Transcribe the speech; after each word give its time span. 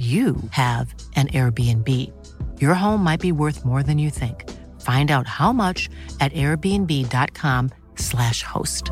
you 0.00 0.36
have 0.52 0.94
an 1.14 1.28
Airbnb. 1.28 1.86
Your 2.58 2.72
home 2.72 3.04
might 3.04 3.20
be 3.20 3.32
worth 3.32 3.66
more 3.66 3.82
than 3.82 3.98
you 3.98 4.08
think. 4.08 4.48
Find 4.80 5.10
out 5.10 5.26
how 5.26 5.52
much 5.52 5.90
at 6.20 6.32
airbnb.com/slash 6.32 8.42
host. 8.42 8.90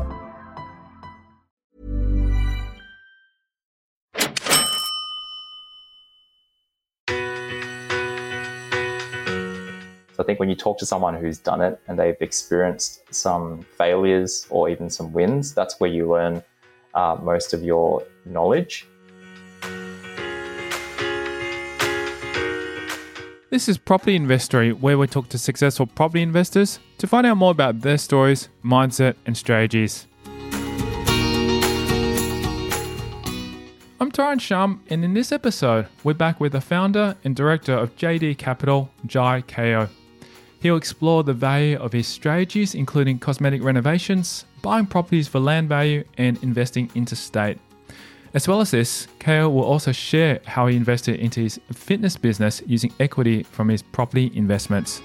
So 10.13 10.19
I 10.19 10.23
think 10.23 10.39
when 10.39 10.49
you 10.49 10.55
talk 10.55 10.77
to 10.77 10.85
someone 10.85 11.15
who's 11.15 11.39
done 11.39 11.61
it 11.61 11.81
and 11.87 11.97
they've 11.97 12.21
experienced 12.21 13.11
some 13.11 13.65
failures 13.79 14.45
or 14.51 14.69
even 14.69 14.91
some 14.91 15.11
wins, 15.11 15.55
that's 15.55 15.79
where 15.79 15.89
you 15.89 16.07
learn 16.07 16.43
uh, 16.93 17.17
most 17.19 17.55
of 17.55 17.63
your 17.63 18.03
knowledge. 18.25 18.85
This 23.51 23.67
is 23.67 23.79
Property 23.79 24.15
Investory, 24.15 24.73
where 24.73 24.99
we 24.99 25.07
talk 25.07 25.27
to 25.29 25.39
successful 25.39 25.87
property 25.87 26.21
investors 26.21 26.77
to 26.99 27.07
find 27.07 27.25
out 27.25 27.37
more 27.37 27.49
about 27.49 27.81
their 27.81 27.97
stories, 27.97 28.47
mindset, 28.63 29.15
and 29.25 29.35
strategies. 29.35 30.05
I'm 33.99 34.11
Tyrone 34.11 34.37
Shum, 34.37 34.83
and 34.91 35.03
in 35.03 35.15
this 35.15 35.31
episode, 35.31 35.87
we're 36.03 36.13
back 36.13 36.39
with 36.39 36.51
the 36.51 36.61
founder 36.61 37.15
and 37.23 37.35
director 37.35 37.73
of 37.73 37.95
JD 37.95 38.37
Capital, 38.37 38.91
Jyh 39.07 39.41
Kao. 39.47 39.89
He'll 40.61 40.77
explore 40.77 41.23
the 41.23 41.33
value 41.33 41.79
of 41.79 41.91
his 41.91 42.07
strategies, 42.07 42.75
including 42.75 43.17
cosmetic 43.17 43.63
renovations, 43.63 44.45
buying 44.61 44.85
properties 44.85 45.27
for 45.27 45.39
land 45.39 45.67
value, 45.69 46.03
and 46.19 46.37
investing 46.43 46.91
interstate. 46.93 47.57
As 48.31 48.47
well 48.47 48.61
as 48.61 48.69
this, 48.69 49.07
Kao 49.17 49.49
will 49.49 49.63
also 49.63 49.91
share 49.91 50.39
how 50.45 50.67
he 50.67 50.75
invested 50.77 51.19
into 51.19 51.39
his 51.39 51.59
fitness 51.73 52.15
business 52.15 52.61
using 52.67 52.93
equity 52.99 53.41
from 53.41 53.69
his 53.69 53.81
property 53.81 54.31
investments. 54.35 55.01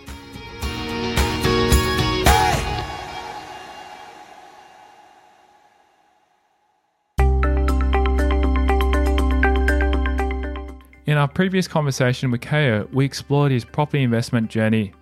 In 11.06 11.18
our 11.18 11.28
previous 11.28 11.66
conversation 11.66 12.30
with 12.30 12.42
Kao, 12.42 12.86
we 12.92 13.06
explored 13.06 13.52
his 13.52 13.64
property 13.64 14.02
investment 14.02 14.50
journey. 14.50 14.92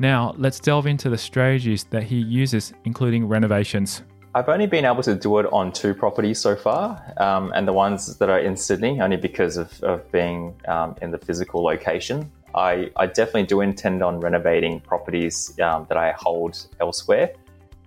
Now, 0.00 0.34
let's 0.36 0.58
delve 0.58 0.86
into 0.86 1.10
the 1.10 1.18
strategies 1.18 1.84
that 1.90 2.02
he 2.02 2.16
uses, 2.16 2.72
including 2.84 3.28
renovations. 3.28 4.02
I've 4.38 4.48
only 4.48 4.66
been 4.66 4.84
able 4.84 5.02
to 5.02 5.16
do 5.16 5.40
it 5.40 5.46
on 5.52 5.72
two 5.72 5.94
properties 5.94 6.38
so 6.38 6.54
far, 6.54 7.12
um, 7.16 7.50
and 7.56 7.66
the 7.66 7.72
ones 7.72 8.18
that 8.18 8.30
are 8.30 8.38
in 8.38 8.56
Sydney 8.56 9.00
only 9.00 9.16
because 9.16 9.56
of, 9.56 9.82
of 9.82 10.12
being 10.12 10.54
um, 10.68 10.94
in 11.02 11.10
the 11.10 11.18
physical 11.18 11.64
location. 11.64 12.30
I, 12.54 12.88
I, 12.94 13.06
definitely 13.06 13.46
do 13.46 13.60
intend 13.62 14.00
on 14.00 14.20
renovating 14.20 14.78
properties 14.78 15.58
um, 15.58 15.86
that 15.88 15.98
I 15.98 16.12
hold 16.12 16.68
elsewhere. 16.78 17.32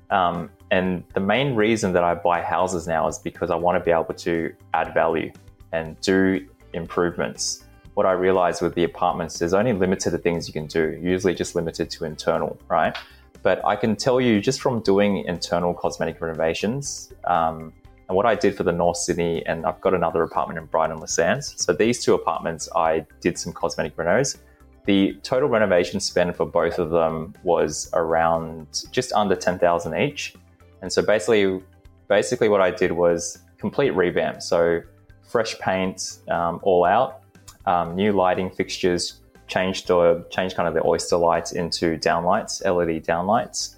Um, 0.10 0.50
and 0.72 1.06
the 1.14 1.22
main 1.22 1.56
reason 1.56 1.94
that 1.94 2.04
I 2.04 2.16
buy 2.16 2.42
houses 2.42 2.86
now 2.86 3.08
is 3.08 3.18
because 3.18 3.50
I 3.50 3.56
want 3.56 3.78
to 3.78 3.84
be 3.84 3.92
able 3.92 4.14
to 4.14 4.54
add 4.74 4.94
value 4.94 5.32
and 5.72 6.00
do 6.02 6.46
improvements. 6.74 7.64
What 7.94 8.06
I 8.06 8.12
realize 8.12 8.62
with 8.62 8.76
the 8.76 8.84
apartments, 8.84 9.40
there's 9.40 9.54
only 9.54 9.72
limited 9.72 10.12
to 10.12 10.18
things 10.18 10.50
you 10.50 10.54
can 10.54 10.68
do, 10.68 11.00
usually 11.02 11.34
just 11.34 11.56
limited 11.56 11.90
to 11.92 12.04
internal, 12.04 12.60
right? 12.68 12.98
But 13.44 13.66
I 13.66 13.76
can 13.76 13.96
tell 13.96 14.22
you 14.22 14.40
just 14.40 14.62
from 14.62 14.82
doing 14.82 15.26
internal 15.26 15.74
cosmetic 15.74 16.22
renovations, 16.22 17.12
um, 17.26 17.74
and 18.08 18.16
what 18.16 18.26
I 18.26 18.36
did 18.36 18.58
for 18.58 18.64
the 18.64 18.74
North 18.74 18.98
Sydney, 18.98 19.46
and 19.46 19.66
I've 19.66 19.80
got 19.80 19.94
another 19.94 20.22
apartment 20.24 20.60
in 20.60 20.66
Brighton 20.66 21.00
Le 21.00 21.08
Sands. 21.08 21.56
So 21.58 21.72
these 21.74 22.04
two 22.04 22.14
apartments, 22.14 22.68
I 22.76 23.06
did 23.22 23.38
some 23.38 23.54
cosmetic 23.54 23.96
renos. 23.96 24.38
The 24.86 25.14
total 25.24 25.48
renovation 25.48 26.00
spend 26.00 26.36
for 26.36 26.46
both 26.46 26.78
of 26.78 26.90
them 26.90 27.34
was 27.44 27.90
around 27.94 28.84
just 28.92 29.14
under 29.14 29.36
ten 29.36 29.58
thousand 29.58 29.98
each. 29.98 30.36
And 30.82 30.92
so 30.92 31.02
basically, 31.02 31.62
basically 32.08 32.50
what 32.50 32.62
I 32.62 32.72
did 32.72 32.92
was 32.92 33.40
complete 33.58 33.92
revamp. 33.92 34.42
So 34.42 34.82
fresh 35.30 35.58
paint 35.60 36.20
um, 36.30 36.60
all 36.64 36.84
out, 36.84 37.22
um, 37.66 37.96
new 37.96 38.12
lighting 38.12 38.50
fixtures, 38.50 39.22
changed 39.52 39.92
or 39.92 40.24
changed 40.30 40.56
kind 40.56 40.68
of 40.68 40.74
the 40.74 40.86
oyster 40.86 41.18
lights 41.18 41.52
into 41.52 41.98
downlights, 41.98 42.64
LED 42.64 43.06
downlights. 43.06 43.76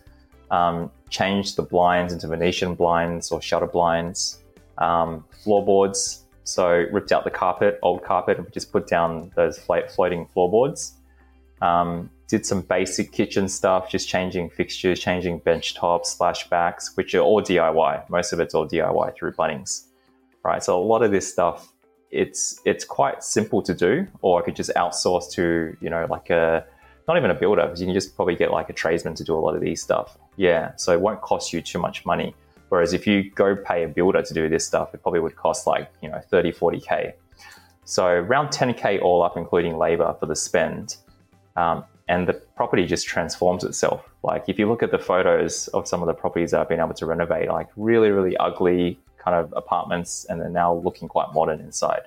Um, 0.52 0.92
changed 1.10 1.56
the 1.56 1.64
blinds 1.64 2.14
into 2.14 2.28
Venetian 2.28 2.76
blinds 2.76 3.32
or 3.32 3.42
shutter 3.42 3.66
blinds. 3.66 4.44
Um, 4.78 5.26
floorboards, 5.44 6.26
so 6.44 6.86
ripped 6.92 7.12
out 7.12 7.24
the 7.24 7.32
carpet, 7.32 7.80
old 7.82 8.04
carpet, 8.04 8.38
and 8.38 8.52
just 8.52 8.72
put 8.72 8.88
down 8.88 9.32
those 9.36 9.58
floating 9.58 10.28
floorboards. 10.28 10.94
Um, 11.62 12.10
did 12.28 12.46
some 12.46 12.62
basic 12.62 13.12
kitchen 13.12 13.48
stuff, 13.48 13.90
just 13.90 14.08
changing 14.08 14.50
fixtures, 14.50 15.00
changing 15.00 15.40
bench 15.40 15.76
tops, 15.76 16.16
splashbacks, 16.16 16.96
which 16.96 17.16
are 17.16 17.20
all 17.20 17.42
DIY. 17.42 18.10
Most 18.10 18.34
of 18.34 18.40
it's 18.40 18.54
all 18.54 18.68
DIY 18.68 19.16
through 19.16 19.34
Bunnings, 19.34 19.88
right? 20.44 20.64
So 20.64 20.80
a 20.80 20.84
lot 20.84 21.04
of 21.04 21.12
this 21.12 21.32
stuff 21.32 21.73
it's 22.14 22.60
it's 22.66 22.86
quite 22.86 23.24
simple 23.24 23.62
to 23.64 23.74
do, 23.74 24.08
or 24.22 24.42
I 24.42 24.46
could 24.46 24.56
just 24.56 24.72
outsource 24.76 25.32
to 25.34 25.76
you 25.82 25.90
know 25.90 26.06
like 26.10 26.30
a 26.30 26.66
not 27.08 27.18
even 27.18 27.32
a 27.32 27.34
builder 27.34 27.64
because 27.64 27.82
you 27.82 27.88
can 27.88 27.94
just 27.94 28.16
probably 28.16 28.36
get 28.36 28.52
like 28.52 28.70
a 28.70 28.74
tradesman 28.74 29.16
to 29.16 29.24
do 29.24 29.36
a 29.36 29.40
lot 29.40 29.56
of 29.56 29.62
these 29.62 29.82
stuff. 29.82 30.18
Yeah, 30.38 30.76
so 30.78 30.94
it 30.94 31.02
won't 31.02 31.22
cost 31.22 31.52
you 31.52 31.62
too 31.62 31.80
much 31.80 32.06
money. 32.06 32.36
Whereas 32.70 32.94
if 32.94 33.06
you 33.06 33.30
go 33.32 33.56
pay 33.56 33.84
a 33.84 33.88
builder 33.88 34.22
to 34.22 34.34
do 34.34 34.48
this 34.50 34.66
stuff, 34.66 34.94
it 34.94 35.02
probably 35.02 35.20
would 35.20 35.36
cost 35.36 35.68
like 35.68 35.92
you 36.02 36.10
know 36.10 36.20
30, 36.20 36.54
40k. 36.54 37.14
So 37.86 38.06
around 38.06 38.50
10k 38.50 39.02
all 39.02 39.24
up, 39.24 39.36
including 39.36 39.78
labor 39.78 40.16
for 40.20 40.26
the 40.26 40.36
spend. 40.36 40.98
Um, 41.56 41.84
and 42.08 42.28
the 42.28 42.34
property 42.34 42.86
just 42.86 43.08
transforms 43.08 43.64
itself. 43.64 44.10
Like 44.24 44.46
if 44.48 44.60
you 44.60 44.68
look 44.68 44.84
at 44.84 44.92
the 44.92 45.00
photos 45.00 45.68
of 45.70 45.88
some 45.88 46.02
of 46.02 46.08
the 46.08 46.14
properties 46.14 46.52
that 46.52 46.60
I've 46.60 46.70
been 46.70 46.80
able 46.80 46.94
to 46.96 47.06
renovate, 47.06 47.50
like 47.50 47.70
really, 47.76 48.10
really 48.10 48.36
ugly, 48.38 49.00
kind 49.24 49.36
of 49.36 49.54
apartments 49.56 50.26
and 50.30 50.42
they're 50.42 50.50
now 50.50 50.74
looking 50.74 51.08
quite 51.08 51.34
modern 51.34 51.60
inside. 51.60 52.02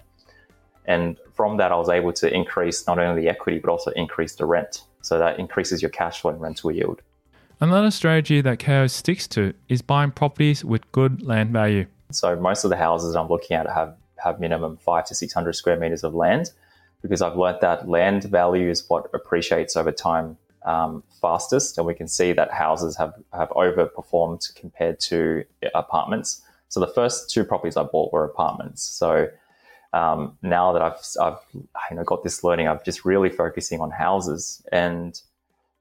And 0.87 1.17
from 1.35 1.57
that, 1.57 1.73
I 1.73 1.77
was 1.77 1.89
able 1.89 2.13
to 2.15 2.33
increase 2.33 2.87
not 2.87 2.99
only 2.99 3.23
the 3.23 3.29
equity, 3.29 3.59
but 3.59 3.71
also 3.71 3.91
increase 3.93 4.37
the 4.37 4.47
rent. 4.47 4.83
So 5.03 5.19
that 5.19 5.39
increases 5.39 5.83
your 5.83 5.91
cash 5.91 6.21
flow 6.21 6.31
and 6.31 6.41
rental 6.41 6.71
yield. 6.71 7.03
Another 7.61 7.91
strategy 7.91 8.41
that 8.43 8.59
Kao 8.59 8.87
sticks 8.87 9.27
to 9.29 9.55
is 9.69 9.83
buying 9.83 10.11
properties 10.11 10.65
with 10.65 10.91
good 10.93 11.23
land 11.23 11.51
value. 11.51 11.87
So 12.13 12.37
most 12.37 12.65
of 12.65 12.71
the 12.71 12.77
houses 12.77 13.17
I'm 13.17 13.29
looking 13.29 13.57
at 13.57 13.69
have, 13.69 13.97
have 14.23 14.39
minimum 14.39 14.77
five 14.77 15.07
to 15.07 15.15
600 15.15 15.55
square 15.55 15.77
meters 15.77 16.05
of 16.05 16.15
land 16.15 16.51
because 17.03 17.23
I've 17.23 17.37
learned 17.37 17.59
that 17.63 17.89
land 17.89 18.25
value 18.25 18.69
is 18.69 18.85
what 18.89 19.09
appreciates 19.15 19.77
over 19.77 19.93
time 19.93 20.37
um, 20.65 21.03
fastest. 21.21 21.79
And 21.79 21.87
we 21.87 21.95
can 21.95 22.09
see 22.09 22.33
that 22.33 22.53
houses 22.53 22.97
have, 22.97 23.15
have 23.33 23.49
overperformed 23.51 24.55
compared 24.55 25.01
to 25.01 25.45
apartments. 25.75 26.43
So 26.69 26.81
the 26.81 26.87
first 26.87 27.31
two 27.31 27.45
properties 27.45 27.77
I 27.77 27.85
bought 27.85 28.13
were 28.13 28.25
apartments. 28.25 28.83
So 28.83 29.29
um, 29.93 30.37
now 30.43 30.73
that 30.73 30.83
I've, 30.83 30.99
I've 31.21 31.39
you 31.55 31.97
know 31.97 32.05
got 32.05 32.23
this 32.23 32.45
learning, 32.45 32.69
I'm 32.69 32.81
just 32.85 33.05
really 33.05 33.31
focusing 33.31 33.81
on 33.81 33.91
houses. 33.91 34.63
And 34.73 35.21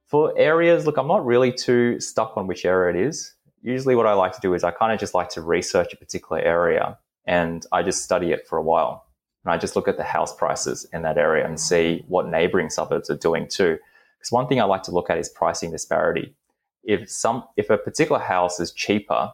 for 0.07 0.33
areas, 0.37 0.85
look, 0.85 0.97
I'm 0.97 1.07
not 1.07 1.25
really 1.25 1.51
too 1.51 1.99
stuck 1.99 2.37
on 2.37 2.47
which 2.47 2.65
area 2.65 2.97
it 2.97 3.07
is. 3.07 3.33
Usually, 3.61 3.95
what 3.95 4.05
I 4.05 4.13
like 4.13 4.33
to 4.33 4.41
do 4.41 4.53
is 4.53 4.63
I 4.63 4.71
kind 4.71 4.93
of 4.93 4.99
just 4.99 5.13
like 5.13 5.29
to 5.29 5.41
research 5.41 5.93
a 5.93 5.97
particular 5.97 6.39
area 6.39 6.97
and 7.25 7.65
I 7.71 7.81
just 7.81 8.03
study 8.03 8.31
it 8.31 8.47
for 8.47 8.57
a 8.57 8.61
while. 8.61 9.05
And 9.43 9.51
I 9.51 9.57
just 9.57 9.75
look 9.75 9.87
at 9.87 9.97
the 9.97 10.03
house 10.03 10.35
prices 10.35 10.87
in 10.93 11.01
that 11.01 11.17
area 11.17 11.45
and 11.45 11.59
see 11.59 12.03
what 12.07 12.27
neighboring 12.27 12.69
suburbs 12.69 13.09
are 13.09 13.17
doing 13.17 13.47
too. 13.47 13.77
Because 14.17 14.31
one 14.31 14.47
thing 14.47 14.61
I 14.61 14.65
like 14.65 14.83
to 14.83 14.91
look 14.91 15.09
at 15.09 15.17
is 15.17 15.29
pricing 15.29 15.71
disparity. 15.71 16.35
If 16.83 17.09
some, 17.09 17.43
if 17.57 17.69
a 17.69 17.77
particular 17.77 18.19
house 18.19 18.59
is 18.59 18.71
cheaper 18.71 19.33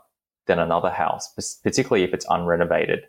than 0.51 0.59
another 0.59 0.89
house, 0.89 1.33
particularly 1.63 2.03
if 2.03 2.13
it's 2.13 2.25
unrenovated. 2.25 3.03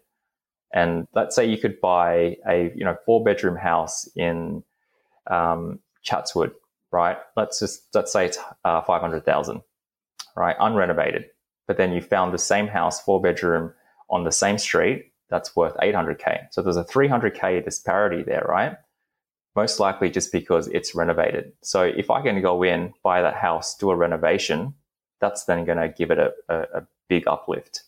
And 0.72 1.08
let's 1.12 1.34
say 1.34 1.44
you 1.44 1.58
could 1.58 1.80
buy 1.80 2.36
a 2.48 2.72
you 2.76 2.84
know 2.84 2.96
four 3.04 3.24
bedroom 3.24 3.56
house 3.56 4.08
in 4.14 4.62
um, 5.28 5.80
Chatswood, 6.02 6.52
right? 6.92 7.18
Let's 7.36 7.58
just 7.58 7.82
let's 7.94 8.12
say 8.12 8.26
it's 8.26 8.38
uh, 8.64 8.80
five 8.82 9.00
hundred 9.00 9.24
thousand, 9.24 9.62
right? 10.36 10.56
Unrenovated, 10.58 11.24
but 11.66 11.78
then 11.78 11.92
you 11.92 12.00
found 12.00 12.32
the 12.32 12.38
same 12.38 12.68
house, 12.68 13.02
four 13.02 13.20
bedroom 13.20 13.72
on 14.08 14.22
the 14.24 14.32
same 14.32 14.56
street 14.56 15.12
that's 15.28 15.56
worth 15.56 15.76
eight 15.82 15.96
hundred 15.96 16.18
k. 16.20 16.42
So 16.52 16.62
there's 16.62 16.76
a 16.76 16.84
three 16.84 17.08
hundred 17.08 17.34
k 17.34 17.60
disparity 17.60 18.22
there, 18.22 18.46
right? 18.48 18.76
most 19.54 19.78
likely 19.78 20.08
just 20.08 20.32
because 20.32 20.66
it's 20.68 20.94
renovated. 20.94 21.52
So 21.62 21.82
if 21.82 22.10
I 22.10 22.22
can 22.22 22.40
go 22.40 22.62
in, 22.62 22.94
buy 23.02 23.20
that 23.20 23.34
house, 23.34 23.76
do 23.76 23.90
a 23.90 23.96
renovation, 23.96 24.74
that's 25.22 25.44
then 25.44 25.64
going 25.64 25.78
to 25.78 25.88
give 25.88 26.10
it 26.10 26.18
a, 26.18 26.32
a, 26.50 26.56
a 26.80 26.86
big 27.08 27.26
uplift. 27.26 27.84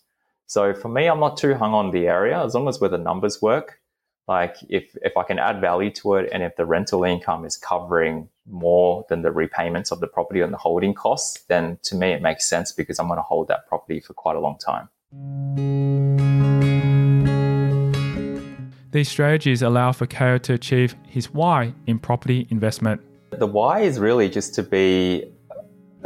So 0.47 0.73
for 0.73 0.89
me, 0.89 1.07
I'm 1.07 1.19
not 1.19 1.37
too 1.37 1.53
hung 1.53 1.73
on 1.73 1.91
the 1.91 2.07
area 2.07 2.43
as 2.43 2.55
long 2.55 2.67
as 2.67 2.79
where 2.79 2.89
the 2.89 2.97
numbers 2.97 3.41
work. 3.41 3.79
Like 4.27 4.55
if 4.69 4.95
if 5.03 5.15
I 5.17 5.23
can 5.23 5.37
add 5.37 5.61
value 5.61 5.91
to 5.91 6.15
it, 6.15 6.29
and 6.31 6.41
if 6.41 6.55
the 6.55 6.65
rental 6.65 7.03
income 7.03 7.45
is 7.45 7.57
covering 7.57 8.27
more 8.49 9.05
than 9.07 9.21
the 9.21 9.31
repayments 9.31 9.91
of 9.91 9.99
the 9.99 10.07
property 10.07 10.41
and 10.41 10.51
the 10.51 10.57
holding 10.57 10.95
costs, 10.95 11.43
then 11.47 11.77
to 11.83 11.95
me 11.95 12.11
it 12.11 12.23
makes 12.23 12.47
sense 12.47 12.71
because 12.71 12.97
I'm 12.97 13.07
going 13.07 13.17
to 13.17 13.23
hold 13.23 13.47
that 13.49 13.67
property 13.67 13.99
for 13.99 14.13
quite 14.13 14.35
a 14.35 14.39
long 14.39 14.57
time. 14.57 14.89
These 18.91 19.09
strategies 19.09 19.61
allow 19.61 19.91
for 19.91 20.07
Kao 20.07 20.37
to 20.39 20.53
achieve 20.53 20.95
his 21.07 21.31
why 21.31 21.73
in 21.85 21.99
property 21.99 22.47
investment. 22.49 23.01
The 23.31 23.45
why 23.45 23.81
is 23.81 23.99
really 23.99 24.29
just 24.29 24.55
to 24.55 24.63
be 24.63 25.34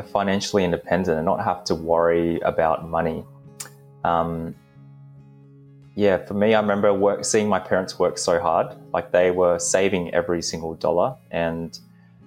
financially 0.04 0.64
independent 0.64 1.18
and 1.18 1.26
not 1.26 1.44
have 1.44 1.64
to 1.66 1.76
worry 1.76 2.40
about 2.42 2.88
money. 2.88 3.24
Um, 4.04 4.56
yeah, 5.96 6.18
for 6.26 6.34
me, 6.34 6.54
I 6.54 6.62
remember 6.62 6.94
work, 6.94 7.26
seeing 7.26 7.50
my 7.50 7.60
parents 7.60 8.00
work 8.00 8.18
so 8.18 8.40
hard. 8.40 8.76
Like 8.94 9.12
they 9.12 9.32
were 9.32 9.60
saving 9.60 10.14
every 10.14 10.42
single 10.42 10.74
dollar, 10.76 11.16
and 11.32 11.78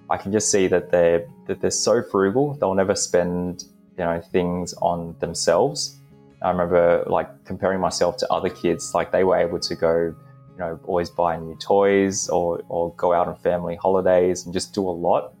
I 0.09 0.17
can 0.17 0.31
just 0.31 0.51
see 0.51 0.67
that 0.67 0.91
they're 0.91 1.27
that 1.47 1.61
they're 1.61 1.71
so 1.71 2.03
frugal. 2.03 2.53
They'll 2.53 2.75
never 2.75 2.95
spend 2.95 3.63
you 3.97 4.03
know 4.03 4.21
things 4.21 4.73
on 4.75 5.15
themselves. 5.19 5.97
I 6.41 6.49
remember 6.51 7.03
like 7.07 7.45
comparing 7.45 7.79
myself 7.79 8.17
to 8.17 8.31
other 8.31 8.49
kids. 8.49 8.93
Like 8.93 9.11
they 9.11 9.23
were 9.23 9.37
able 9.37 9.59
to 9.59 9.75
go 9.75 10.15
you 10.53 10.59
know, 10.59 10.79
always 10.85 11.09
buy 11.09 11.37
new 11.37 11.55
toys 11.55 12.29
or, 12.29 12.61
or 12.69 12.93
go 12.93 13.13
out 13.13 13.27
on 13.27 13.35
family 13.37 13.75
holidays 13.75 14.45
and 14.45 14.53
just 14.53 14.73
do 14.73 14.87
a 14.87 14.91
lot. 14.91 15.33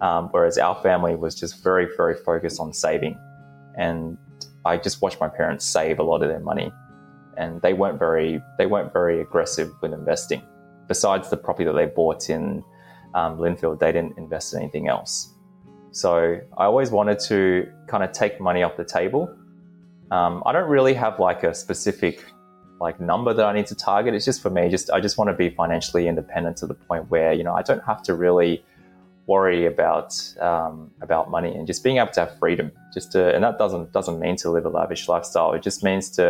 Um, 0.00 0.28
whereas 0.30 0.56
our 0.58 0.80
family 0.82 1.14
was 1.14 1.34
just 1.34 1.62
very, 1.62 1.88
very 1.96 2.14
focused 2.14 2.58
on 2.58 2.72
saving. 2.72 3.18
And 3.76 4.16
I 4.64 4.76
just 4.76 5.02
watched 5.02 5.20
my 5.20 5.28
parents 5.28 5.64
save 5.64 5.98
a 5.98 6.02
lot 6.02 6.22
of 6.22 6.28
their 6.28 6.40
money. 6.40 6.72
And 7.36 7.60
they 7.62 7.74
weren't 7.74 7.98
very, 7.98 8.42
they 8.58 8.66
weren't 8.66 8.92
very 8.92 9.20
aggressive 9.20 9.70
with 9.82 9.92
investing. 9.92 10.42
Besides 10.88 11.30
the 11.30 11.36
property 11.36 11.64
that 11.64 11.72
they 11.72 11.86
bought 11.86 12.30
in 12.30 12.64
um, 13.14 13.38
Lindfield, 13.38 13.78
they 13.78 13.92
didn't 13.92 14.16
invest 14.18 14.54
in 14.54 14.60
anything 14.60 14.88
else. 14.88 15.34
So 15.92 16.40
I 16.56 16.64
always 16.64 16.90
wanted 16.90 17.18
to 17.20 17.70
kind 17.86 18.04
of 18.04 18.12
take 18.12 18.40
money 18.40 18.62
off 18.62 18.76
the 18.76 18.84
table. 18.84 19.34
Um, 20.10 20.42
I 20.46 20.52
don't 20.52 20.68
really 20.68 20.94
have 20.94 21.18
like 21.18 21.42
a 21.44 21.54
specific 21.54 22.24
like 22.80 22.98
number 23.00 23.34
that 23.34 23.44
I 23.44 23.52
need 23.52 23.66
to 23.66 23.74
target. 23.74 24.14
It's 24.14 24.24
just 24.24 24.40
for 24.40 24.50
me, 24.50 24.68
just 24.68 24.90
I 24.90 25.00
just 25.00 25.18
want 25.18 25.28
to 25.28 25.34
be 25.34 25.50
financially 25.50 26.08
independent 26.08 26.56
to 26.58 26.66
the 26.66 26.74
point 26.74 27.10
where 27.10 27.32
you 27.32 27.44
know 27.44 27.52
I 27.52 27.62
don't 27.62 27.84
have 27.84 28.02
to 28.04 28.14
really 28.14 28.64
worry 29.30 29.64
about 29.74 30.10
um, 30.40 30.90
about 31.00 31.30
money 31.30 31.52
and 31.56 31.64
just 31.66 31.84
being 31.84 31.98
able 31.98 32.12
to 32.18 32.20
have 32.24 32.38
freedom. 32.38 32.72
Just 32.92 33.12
to, 33.12 33.34
and 33.34 33.42
that 33.44 33.56
doesn't 33.62 33.92
doesn't 33.92 34.18
mean 34.24 34.36
to 34.42 34.50
live 34.50 34.66
a 34.66 34.72
lavish 34.78 35.08
lifestyle. 35.08 35.52
It 35.52 35.62
just 35.62 35.84
means 35.88 36.10
to 36.18 36.24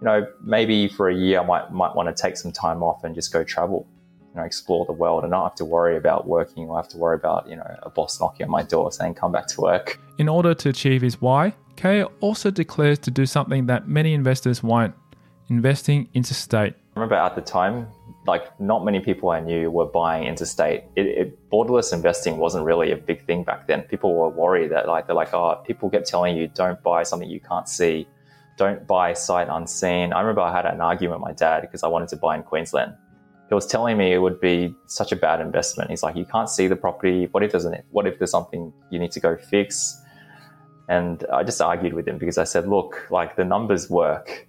you 0.00 0.04
know 0.08 0.26
maybe 0.56 0.88
for 0.96 1.08
a 1.08 1.16
year 1.24 1.40
I 1.40 1.46
might 1.52 1.72
might 1.72 1.94
want 1.98 2.06
to 2.14 2.22
take 2.24 2.36
some 2.36 2.52
time 2.52 2.82
off 2.82 3.02
and 3.04 3.14
just 3.14 3.32
go 3.32 3.42
travel. 3.56 3.80
You 4.34 4.40
know, 4.40 4.46
explore 4.46 4.84
the 4.84 4.92
world 4.92 5.22
and 5.22 5.30
not 5.30 5.44
have 5.48 5.54
to 5.62 5.64
worry 5.64 5.96
about 5.96 6.26
working 6.26 6.68
or 6.68 6.76
have 6.76 6.88
to 6.88 6.98
worry 6.98 7.14
about, 7.14 7.48
you 7.48 7.54
know, 7.54 7.70
a 7.84 7.88
boss 7.88 8.18
knocking 8.20 8.46
on 8.46 8.50
my 8.50 8.64
door 8.64 8.90
saying, 8.90 9.14
come 9.14 9.30
back 9.30 9.46
to 9.52 9.60
work. 9.60 10.00
In 10.18 10.28
order 10.28 10.52
to 10.54 10.70
achieve 10.70 11.02
his 11.02 11.20
why, 11.20 11.54
Kao 11.76 12.10
also 12.20 12.50
declares 12.50 12.98
to 13.06 13.12
do 13.12 13.26
something 13.26 13.66
that 13.66 13.86
many 13.86 14.12
investors 14.12 14.60
won't 14.60 14.92
investing 15.50 16.08
interstate. 16.14 16.74
I 16.74 17.00
remember 17.00 17.14
at 17.14 17.36
the 17.36 17.42
time, 17.42 17.86
like 18.26 18.58
not 18.60 18.84
many 18.84 19.00
people 19.00 19.30
I 19.30 19.40
knew 19.40 19.70
were 19.70 19.86
buying 19.86 20.24
interstate. 20.24 20.84
It, 20.96 21.06
it, 21.06 21.50
borderless 21.50 21.92
investing 21.92 22.38
wasn't 22.38 22.64
really 22.64 22.90
a 22.90 22.96
big 22.96 23.24
thing 23.26 23.44
back 23.44 23.66
then. 23.66 23.82
People 23.82 24.14
were 24.14 24.28
worried 24.28 24.70
that 24.70 24.88
like 24.88 25.06
they're 25.06 25.16
like, 25.16 25.34
oh, 25.34 25.62
people 25.66 25.90
kept 25.90 26.06
telling 26.06 26.36
you 26.36 26.48
don't 26.48 26.82
buy 26.82 27.02
something 27.02 27.28
you 27.28 27.40
can't 27.40 27.68
see, 27.68 28.06
don't 28.56 28.86
buy 28.86 29.12
sight 29.12 29.48
unseen. 29.50 30.12
I 30.12 30.20
remember 30.20 30.40
I 30.40 30.54
had 30.54 30.64
an 30.66 30.80
argument 30.80 31.20
with 31.20 31.28
my 31.28 31.34
dad 31.34 31.60
because 31.62 31.82
I 31.82 31.88
wanted 31.88 32.08
to 32.10 32.16
buy 32.16 32.36
in 32.36 32.42
Queensland. 32.42 32.94
He 33.48 33.54
was 33.54 33.66
telling 33.66 33.98
me 33.98 34.12
it 34.12 34.18
would 34.18 34.40
be 34.40 34.74
such 34.86 35.12
a 35.12 35.16
bad 35.16 35.40
investment. 35.40 35.90
He's 35.90 36.02
like, 36.02 36.16
you 36.16 36.24
can't 36.24 36.48
see 36.48 36.66
the 36.66 36.76
property. 36.76 37.28
What 37.30 37.42
if 37.42 37.52
there's 37.52 37.66
what 37.90 38.06
if 38.06 38.18
there's 38.18 38.30
something 38.30 38.72
you 38.90 38.98
need 38.98 39.12
to 39.12 39.20
go 39.20 39.36
fix? 39.36 40.00
And 40.88 41.24
I 41.32 41.42
just 41.42 41.60
argued 41.60 41.92
with 41.92 42.08
him 42.08 42.18
because 42.18 42.38
I 42.38 42.44
said, 42.44 42.68
look, 42.68 43.06
like 43.10 43.36
the 43.36 43.44
numbers 43.44 43.90
work 43.90 44.46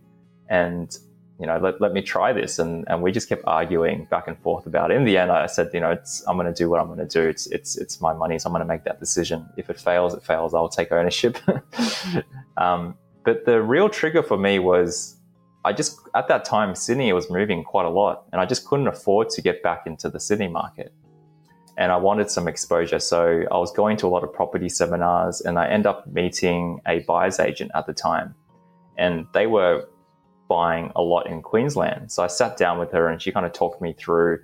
and 0.50 0.98
you 1.40 1.46
know 1.46 1.58
let, 1.58 1.82
let 1.82 1.94
me 1.94 2.02
try 2.02 2.34
this. 2.34 2.60
And, 2.60 2.86
and 2.88 3.02
we 3.02 3.12
just 3.12 3.28
kept 3.30 3.44
arguing 3.46 4.06
back 4.10 4.28
and 4.28 4.38
forth 4.40 4.66
about 4.66 4.92
it. 4.92 4.98
In 4.98 5.06
the 5.06 5.18
end 5.18 5.32
i 5.32 5.46
said 5.48 5.70
you 5.74 5.80
know 5.80 5.92
it's, 5.92 6.24
i'm 6.28 6.38
going 6.38 6.48
to 6.48 6.54
do 6.54 6.70
what 6.70 6.80
i'm 6.80 6.88
going 6.88 7.00
to 7.00 7.06
do. 7.06 7.28
It's, 7.28 7.48
it's 7.48 7.78
it's 7.78 8.02
my 8.02 8.14
money 8.14 8.40
so 8.40 8.48
i'm 8.48 8.54
going 8.54 8.62
to 8.62 8.68
make 8.68 8.84
that 8.86 9.00
decision. 9.00 9.48
If 9.58 9.70
it 9.70 9.80
fails 9.80 10.14
it 10.14 10.24
fails. 10.24 10.54
I'll 10.54 10.70
take 10.70 10.92
ownership. 10.92 11.38
Um, 12.58 12.96
but 13.26 13.44
the 13.46 13.62
real 13.62 13.90
trigger 13.90 14.24
for 14.24 14.38
me 14.38 14.60
was 14.60 15.18
i 15.66 15.74
just 15.74 16.00
at 16.14 16.30
that 16.30 16.46
time 16.46 16.74
sydney 16.74 17.12
was 17.12 17.30
moving 17.30 17.66
quite 17.66 17.86
a 17.86 17.90
lot 17.90 18.24
and 18.32 18.40
i 18.40 18.46
just 18.46 18.66
couldn't 18.66 18.88
afford 18.88 19.30
to 19.32 19.42
get 19.42 19.62
back 19.62 19.86
into 19.86 20.10
the 20.10 20.20
sydney 20.20 20.48
market. 20.48 20.94
And 21.78 21.92
i 21.92 21.98
wanted 21.98 22.32
some 22.32 22.48
exposure. 22.48 23.00
So 23.00 23.44
i 23.52 23.58
was 23.58 23.74
going 23.74 23.98
to 23.98 24.08
a 24.08 24.12
lot 24.16 24.24
of 24.24 24.32
property 24.32 24.70
seminars 24.70 25.42
and 25.42 25.60
i 25.60 25.68
end 25.68 25.86
up 25.86 26.08
meeting 26.08 26.80
a 26.88 27.00
buyer's 27.00 27.42
agent 27.42 27.72
at 27.76 27.88
the 27.88 27.94
time. 27.94 28.36
And 28.98 29.28
they 29.34 29.48
were 29.48 29.86
buying 30.48 30.92
a 30.96 31.02
lot 31.02 31.28
in 31.28 31.42
Queensland. 31.42 32.12
So 32.12 32.24
I 32.24 32.28
sat 32.28 32.58
down 32.58 32.80
with 32.80 32.92
her 32.92 33.08
and 33.08 33.22
she 33.22 33.32
kind 33.32 33.46
of 33.46 33.54
talked 33.54 33.82
me 33.82 33.94
through 33.94 34.40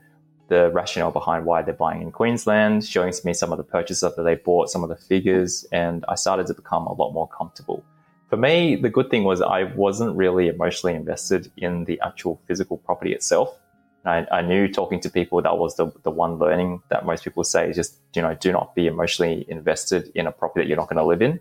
the 0.47 0.69
rationale 0.71 1.11
behind 1.11 1.45
why 1.45 1.61
they're 1.61 1.73
buying 1.73 2.01
in 2.01 2.11
Queensland, 2.11 2.85
showing 2.85 3.13
me 3.23 3.33
some 3.33 3.53
of 3.53 3.57
the 3.57 3.63
purchases 3.63 4.13
that 4.15 4.21
they 4.21 4.35
bought, 4.35 4.69
some 4.69 4.83
of 4.83 4.89
the 4.89 4.97
figures, 4.97 5.65
and 5.71 6.03
I 6.09 6.15
started 6.15 6.47
to 6.47 6.53
become 6.53 6.87
a 6.87 6.93
lot 6.93 7.13
more 7.13 7.27
comfortable. 7.29 7.85
For 8.29 8.35
me, 8.35 8.75
the 8.75 8.89
good 8.89 9.09
thing 9.09 9.23
was 9.23 9.41
I 9.41 9.63
wasn't 9.63 10.15
really 10.15 10.49
emotionally 10.49 10.95
invested 10.95 11.51
in 11.55 11.85
the 11.85 12.01
actual 12.01 12.41
physical 12.47 12.77
property 12.77 13.13
itself. 13.13 13.57
I, 14.03 14.25
I, 14.31 14.41
knew 14.41 14.67
talking 14.67 14.99
to 15.01 15.09
people 15.09 15.41
that 15.41 15.57
was 15.57 15.75
the, 15.75 15.91
the 16.03 16.11
one 16.11 16.39
learning 16.39 16.81
that 16.89 17.05
most 17.05 17.23
people 17.23 17.43
say 17.43 17.69
is 17.69 17.75
just, 17.75 17.99
you 18.15 18.21
know, 18.21 18.33
do 18.33 18.51
not 18.51 18.73
be 18.73 18.87
emotionally 18.87 19.45
invested 19.47 20.11
in 20.15 20.27
a 20.27 20.31
property 20.31 20.63
that 20.63 20.67
you're 20.67 20.77
not 20.77 20.89
going 20.89 20.97
to 20.97 21.05
live 21.05 21.21
in. 21.21 21.39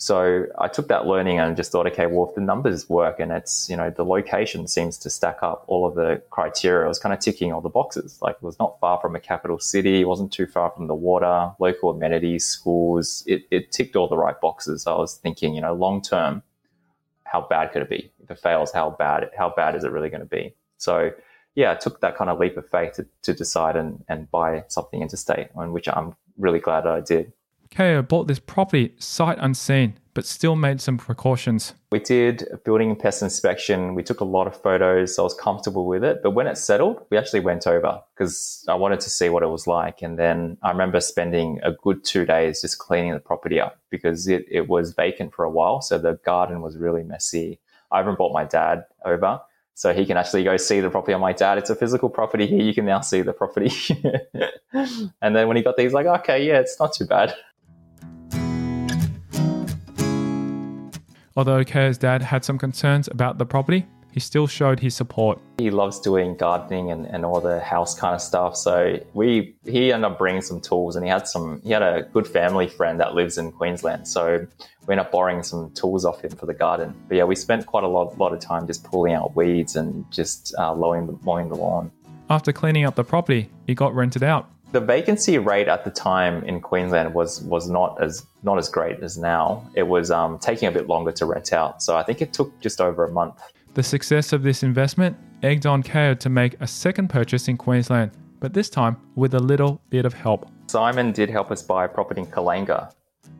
So 0.00 0.46
I 0.56 0.68
took 0.68 0.86
that 0.88 1.06
learning 1.06 1.40
and 1.40 1.56
just 1.56 1.72
thought, 1.72 1.88
okay, 1.88 2.06
well, 2.06 2.28
if 2.28 2.36
the 2.36 2.40
numbers 2.40 2.88
work 2.88 3.18
and 3.18 3.32
it's, 3.32 3.68
you 3.68 3.76
know, 3.76 3.90
the 3.90 4.04
location 4.04 4.68
seems 4.68 4.96
to 4.98 5.10
stack 5.10 5.38
up 5.42 5.64
all 5.66 5.84
of 5.84 5.96
the 5.96 6.22
criteria, 6.30 6.84
I 6.84 6.88
was 6.88 7.00
kind 7.00 7.12
of 7.12 7.18
ticking 7.18 7.52
all 7.52 7.60
the 7.60 7.68
boxes. 7.68 8.16
Like 8.22 8.36
it 8.36 8.42
was 8.42 8.60
not 8.60 8.78
far 8.78 9.00
from 9.00 9.16
a 9.16 9.20
capital 9.20 9.58
city, 9.58 10.02
it 10.02 10.04
wasn't 10.04 10.32
too 10.32 10.46
far 10.46 10.70
from 10.70 10.86
the 10.86 10.94
water, 10.94 11.50
local 11.58 11.90
amenities, 11.90 12.46
schools. 12.46 13.24
It, 13.26 13.42
it 13.50 13.72
ticked 13.72 13.96
all 13.96 14.06
the 14.06 14.16
right 14.16 14.40
boxes. 14.40 14.86
I 14.86 14.94
was 14.94 15.16
thinking, 15.16 15.56
you 15.56 15.60
know, 15.60 15.74
long 15.74 16.00
term, 16.00 16.44
how 17.24 17.40
bad 17.50 17.72
could 17.72 17.82
it 17.82 17.90
be? 17.90 18.12
If 18.22 18.30
it 18.30 18.38
fails, 18.38 18.70
how 18.72 18.90
bad, 18.90 19.30
how 19.36 19.52
bad 19.54 19.74
is 19.74 19.82
it 19.82 19.90
really 19.90 20.10
going 20.10 20.20
to 20.20 20.26
be? 20.26 20.54
So 20.76 21.10
yeah, 21.56 21.72
I 21.72 21.74
took 21.74 22.00
that 22.02 22.16
kind 22.16 22.30
of 22.30 22.38
leap 22.38 22.56
of 22.56 22.70
faith 22.70 22.92
to, 22.94 23.06
to 23.22 23.34
decide 23.34 23.74
and, 23.74 24.04
and 24.08 24.30
buy 24.30 24.62
something 24.68 25.02
interstate, 25.02 25.48
on 25.56 25.72
which 25.72 25.88
I'm 25.88 26.14
really 26.36 26.60
glad 26.60 26.86
I 26.86 27.00
did. 27.00 27.32
Kao 27.70 28.02
bought 28.02 28.26
this 28.26 28.38
property 28.38 28.94
sight 28.98 29.38
unseen, 29.40 29.98
but 30.14 30.26
still 30.26 30.56
made 30.56 30.80
some 30.80 30.98
precautions. 30.98 31.74
We 31.92 32.00
did 32.00 32.46
a 32.52 32.56
building 32.56 32.90
and 32.90 32.98
pest 32.98 33.22
inspection. 33.22 33.94
We 33.94 34.02
took 34.02 34.20
a 34.20 34.24
lot 34.24 34.46
of 34.46 34.60
photos. 34.60 35.14
So 35.14 35.22
I 35.22 35.24
was 35.24 35.34
comfortable 35.34 35.86
with 35.86 36.02
it. 36.02 36.20
But 36.22 36.32
when 36.32 36.46
it 36.46 36.58
settled, 36.58 37.06
we 37.10 37.16
actually 37.16 37.40
went 37.40 37.66
over 37.66 38.00
because 38.14 38.64
I 38.68 38.74
wanted 38.74 39.00
to 39.00 39.10
see 39.10 39.28
what 39.28 39.42
it 39.42 39.48
was 39.48 39.66
like. 39.66 40.02
And 40.02 40.18
then 40.18 40.58
I 40.62 40.70
remember 40.70 41.00
spending 41.00 41.60
a 41.62 41.72
good 41.72 42.04
two 42.04 42.24
days 42.24 42.62
just 42.62 42.78
cleaning 42.78 43.12
the 43.12 43.20
property 43.20 43.60
up 43.60 43.78
because 43.90 44.28
it, 44.28 44.44
it 44.50 44.68
was 44.68 44.92
vacant 44.92 45.34
for 45.34 45.44
a 45.44 45.50
while. 45.50 45.80
So 45.80 45.98
the 45.98 46.18
garden 46.24 46.62
was 46.62 46.76
really 46.76 47.04
messy. 47.04 47.60
I 47.90 48.00
even 48.02 48.14
brought 48.16 48.32
my 48.32 48.44
dad 48.44 48.84
over 49.04 49.40
so 49.78 49.94
he 49.94 50.04
can 50.06 50.16
actually 50.16 50.42
go 50.42 50.56
see 50.56 50.80
the 50.80 50.90
property. 50.90 51.14
I'm 51.14 51.20
like, 51.20 51.36
Dad, 51.36 51.56
it's 51.56 51.70
a 51.70 51.76
physical 51.76 52.10
property 52.10 52.48
here. 52.48 52.60
You 52.60 52.74
can 52.74 52.84
now 52.84 53.00
see 53.00 53.22
the 53.22 53.32
property. 53.32 53.70
and 55.22 55.36
then 55.36 55.46
when 55.46 55.56
he 55.56 55.62
got 55.62 55.76
there, 55.76 55.84
he's 55.86 55.92
like, 55.92 56.06
okay, 56.06 56.44
yeah, 56.44 56.58
it's 56.58 56.80
not 56.80 56.94
too 56.94 57.06
bad. 57.06 57.32
Although 61.38 61.62
Kao's 61.62 61.98
dad 61.98 62.20
had 62.20 62.44
some 62.44 62.58
concerns 62.58 63.06
about 63.06 63.38
the 63.38 63.46
property, 63.46 63.86
he 64.10 64.18
still 64.18 64.48
showed 64.48 64.80
his 64.80 64.96
support. 64.96 65.38
He 65.58 65.70
loves 65.70 66.00
doing 66.00 66.36
gardening 66.36 66.90
and, 66.90 67.06
and 67.06 67.24
all 67.24 67.40
the 67.40 67.60
house 67.60 67.96
kind 67.96 68.12
of 68.12 68.20
stuff. 68.20 68.56
So 68.56 68.98
we 69.14 69.54
he 69.64 69.92
ended 69.92 70.10
up 70.10 70.18
bringing 70.18 70.42
some 70.42 70.60
tools 70.60 70.96
and 70.96 71.04
he 71.04 71.08
had 71.08 71.28
some 71.28 71.62
he 71.62 71.70
had 71.70 71.82
a 71.82 72.08
good 72.12 72.26
family 72.26 72.66
friend 72.66 72.98
that 72.98 73.14
lives 73.14 73.38
in 73.38 73.52
Queensland. 73.52 74.08
So 74.08 74.48
we 74.88 74.92
ended 74.92 75.06
up 75.06 75.12
borrowing 75.12 75.44
some 75.44 75.70
tools 75.74 76.04
off 76.04 76.24
him 76.24 76.32
for 76.32 76.46
the 76.46 76.54
garden. 76.54 76.92
But 77.06 77.18
yeah, 77.18 77.24
we 77.24 77.36
spent 77.36 77.66
quite 77.66 77.84
a 77.84 77.88
lot, 77.88 78.18
lot 78.18 78.32
of 78.32 78.40
time 78.40 78.66
just 78.66 78.82
pulling 78.82 79.12
out 79.12 79.36
weeds 79.36 79.76
and 79.76 80.10
just 80.10 80.52
uh, 80.58 80.74
mowing, 80.74 81.06
the, 81.06 81.16
mowing 81.22 81.50
the 81.50 81.54
lawn. 81.54 81.92
After 82.30 82.52
cleaning 82.52 82.84
up 82.84 82.96
the 82.96 83.04
property, 83.04 83.48
it 83.68 83.74
got 83.74 83.94
rented 83.94 84.24
out 84.24 84.50
the 84.72 84.80
vacancy 84.80 85.38
rate 85.38 85.68
at 85.68 85.84
the 85.84 85.90
time 85.90 86.42
in 86.44 86.60
Queensland 86.60 87.14
was 87.14 87.40
was 87.42 87.68
not 87.68 88.02
as 88.02 88.26
not 88.42 88.58
as 88.58 88.68
great 88.68 89.00
as 89.00 89.16
now. 89.16 89.68
It 89.74 89.84
was 89.84 90.10
um, 90.10 90.38
taking 90.38 90.68
a 90.68 90.72
bit 90.72 90.88
longer 90.88 91.12
to 91.12 91.26
rent 91.26 91.52
out, 91.52 91.82
so 91.82 91.96
I 91.96 92.02
think 92.02 92.20
it 92.20 92.32
took 92.32 92.58
just 92.60 92.80
over 92.80 93.04
a 93.04 93.10
month. 93.10 93.40
The 93.74 93.82
success 93.82 94.32
of 94.32 94.42
this 94.42 94.62
investment 94.62 95.16
egged 95.42 95.66
on 95.66 95.82
Kao 95.82 96.14
to 96.14 96.28
make 96.28 96.60
a 96.60 96.66
second 96.66 97.08
purchase 97.08 97.48
in 97.48 97.56
Queensland, 97.56 98.10
but 98.40 98.52
this 98.52 98.68
time 98.68 98.96
with 99.14 99.34
a 99.34 99.38
little 99.38 99.80
bit 99.90 100.04
of 100.04 100.12
help. 100.12 100.50
Simon 100.66 101.12
did 101.12 101.30
help 101.30 101.50
us 101.50 101.62
buy 101.62 101.84
a 101.84 101.88
property 101.88 102.20
in 102.20 102.26
Kallangur. 102.26 102.92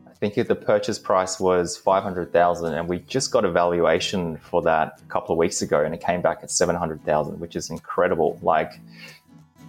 I 0.06 0.14
think 0.20 0.34
the 0.48 0.56
purchase 0.56 0.98
price 0.98 1.38
was 1.38 1.76
500,000 1.76 2.74
and 2.74 2.88
we 2.88 2.98
just 3.00 3.30
got 3.30 3.44
a 3.44 3.52
valuation 3.52 4.36
for 4.38 4.60
that 4.62 5.00
a 5.00 5.08
couple 5.08 5.32
of 5.32 5.38
weeks 5.38 5.62
ago 5.62 5.84
and 5.84 5.94
it 5.94 6.00
came 6.00 6.22
back 6.22 6.40
at 6.42 6.50
700,000, 6.50 7.38
which 7.38 7.54
is 7.54 7.70
incredible. 7.70 8.36
Like 8.42 8.80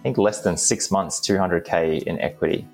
I 0.00 0.02
think 0.02 0.16
less 0.16 0.40
than 0.40 0.56
6 0.56 0.90
months 0.90 1.20
200k 1.20 2.04
in 2.04 2.18
equity. 2.20 2.66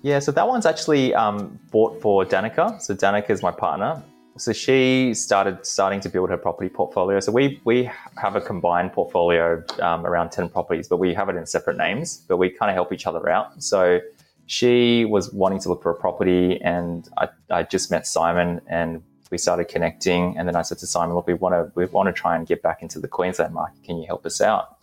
Yeah, 0.00 0.18
so 0.18 0.32
that 0.32 0.48
one's 0.48 0.64
actually 0.64 1.14
um, 1.14 1.60
bought 1.70 2.00
for 2.00 2.24
Danica. 2.24 2.80
So 2.80 2.94
Danica 2.94 3.28
is 3.28 3.42
my 3.42 3.50
partner. 3.50 4.02
So 4.38 4.54
she 4.54 5.12
started 5.12 5.66
starting 5.66 6.00
to 6.00 6.08
build 6.08 6.30
her 6.30 6.38
property 6.38 6.70
portfolio. 6.70 7.20
So 7.20 7.32
we 7.32 7.60
we 7.64 7.90
have 8.16 8.34
a 8.34 8.40
combined 8.40 8.94
portfolio 8.94 9.62
um, 9.80 10.06
around 10.06 10.30
ten 10.30 10.48
properties, 10.48 10.88
but 10.88 10.96
we 10.96 11.12
have 11.12 11.28
it 11.28 11.36
in 11.36 11.44
separate 11.44 11.76
names. 11.76 12.24
But 12.26 12.38
we 12.38 12.48
kind 12.48 12.70
of 12.70 12.74
help 12.74 12.94
each 12.94 13.06
other 13.06 13.28
out. 13.28 13.62
So 13.62 14.00
she 14.46 15.04
was 15.04 15.30
wanting 15.34 15.60
to 15.60 15.68
look 15.68 15.82
for 15.82 15.90
a 15.90 15.94
property, 15.94 16.58
and 16.62 17.06
I, 17.18 17.28
I 17.50 17.62
just 17.64 17.90
met 17.90 18.06
Simon, 18.06 18.62
and 18.66 19.02
we 19.30 19.36
started 19.36 19.66
connecting. 19.66 20.38
And 20.38 20.48
then 20.48 20.56
I 20.56 20.62
said 20.62 20.78
to 20.78 20.86
Simon, 20.86 21.14
"Look, 21.14 21.26
we 21.26 21.34
want 21.34 21.52
to 21.52 21.70
we 21.74 21.84
want 21.84 22.06
to 22.06 22.12
try 22.14 22.36
and 22.36 22.46
get 22.46 22.62
back 22.62 22.80
into 22.80 22.98
the 22.98 23.08
Queensland 23.08 23.52
market. 23.52 23.82
Can 23.82 23.98
you 23.98 24.06
help 24.06 24.24
us 24.24 24.40
out?" 24.40 24.78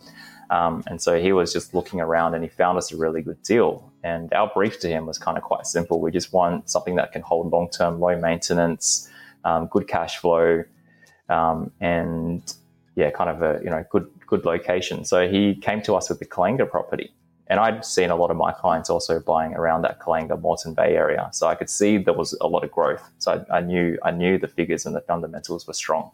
Um, 0.50 0.82
and 0.86 1.00
so 1.00 1.20
he 1.20 1.32
was 1.32 1.52
just 1.52 1.74
looking 1.74 2.00
around 2.00 2.34
and 2.34 2.42
he 2.42 2.48
found 2.48 2.78
us 2.78 2.92
a 2.92 2.96
really 2.96 3.20
good 3.22 3.42
deal. 3.42 3.92
And 4.02 4.32
our 4.32 4.50
brief 4.52 4.80
to 4.80 4.88
him 4.88 5.06
was 5.06 5.18
kind 5.18 5.36
of 5.36 5.44
quite 5.44 5.66
simple. 5.66 6.00
We 6.00 6.10
just 6.10 6.32
want 6.32 6.70
something 6.70 6.96
that 6.96 7.12
can 7.12 7.22
hold 7.22 7.52
long 7.52 7.68
term, 7.70 8.00
low 8.00 8.18
maintenance, 8.18 9.08
um, 9.44 9.66
good 9.66 9.88
cash 9.88 10.18
flow, 10.18 10.64
um, 11.28 11.70
and 11.80 12.42
yeah, 12.94 13.10
kind 13.10 13.30
of 13.30 13.42
a 13.42 13.62
you 13.62 13.70
know 13.70 13.84
good 13.90 14.08
good 14.26 14.44
location. 14.44 15.04
So 15.04 15.28
he 15.28 15.54
came 15.54 15.82
to 15.82 15.94
us 15.94 16.08
with 16.08 16.18
the 16.18 16.26
Kallangur 16.26 16.70
property. 16.70 17.12
And 17.50 17.58
I'd 17.58 17.82
seen 17.82 18.10
a 18.10 18.16
lot 18.16 18.30
of 18.30 18.36
my 18.36 18.52
clients 18.52 18.90
also 18.90 19.20
buying 19.20 19.54
around 19.54 19.80
that 19.80 20.00
Kallangur 20.00 20.38
Moreton 20.38 20.74
Bay 20.74 20.94
area. 20.94 21.30
So 21.32 21.46
I 21.46 21.54
could 21.54 21.70
see 21.70 21.96
there 21.96 22.12
was 22.12 22.34
a 22.42 22.46
lot 22.46 22.62
of 22.62 22.70
growth. 22.70 23.02
So 23.16 23.42
I, 23.50 23.58
I 23.58 23.60
knew 23.60 23.98
I 24.02 24.10
knew 24.10 24.38
the 24.38 24.48
figures 24.48 24.84
and 24.84 24.94
the 24.94 25.00
fundamentals 25.00 25.66
were 25.66 25.72
strong. 25.72 26.10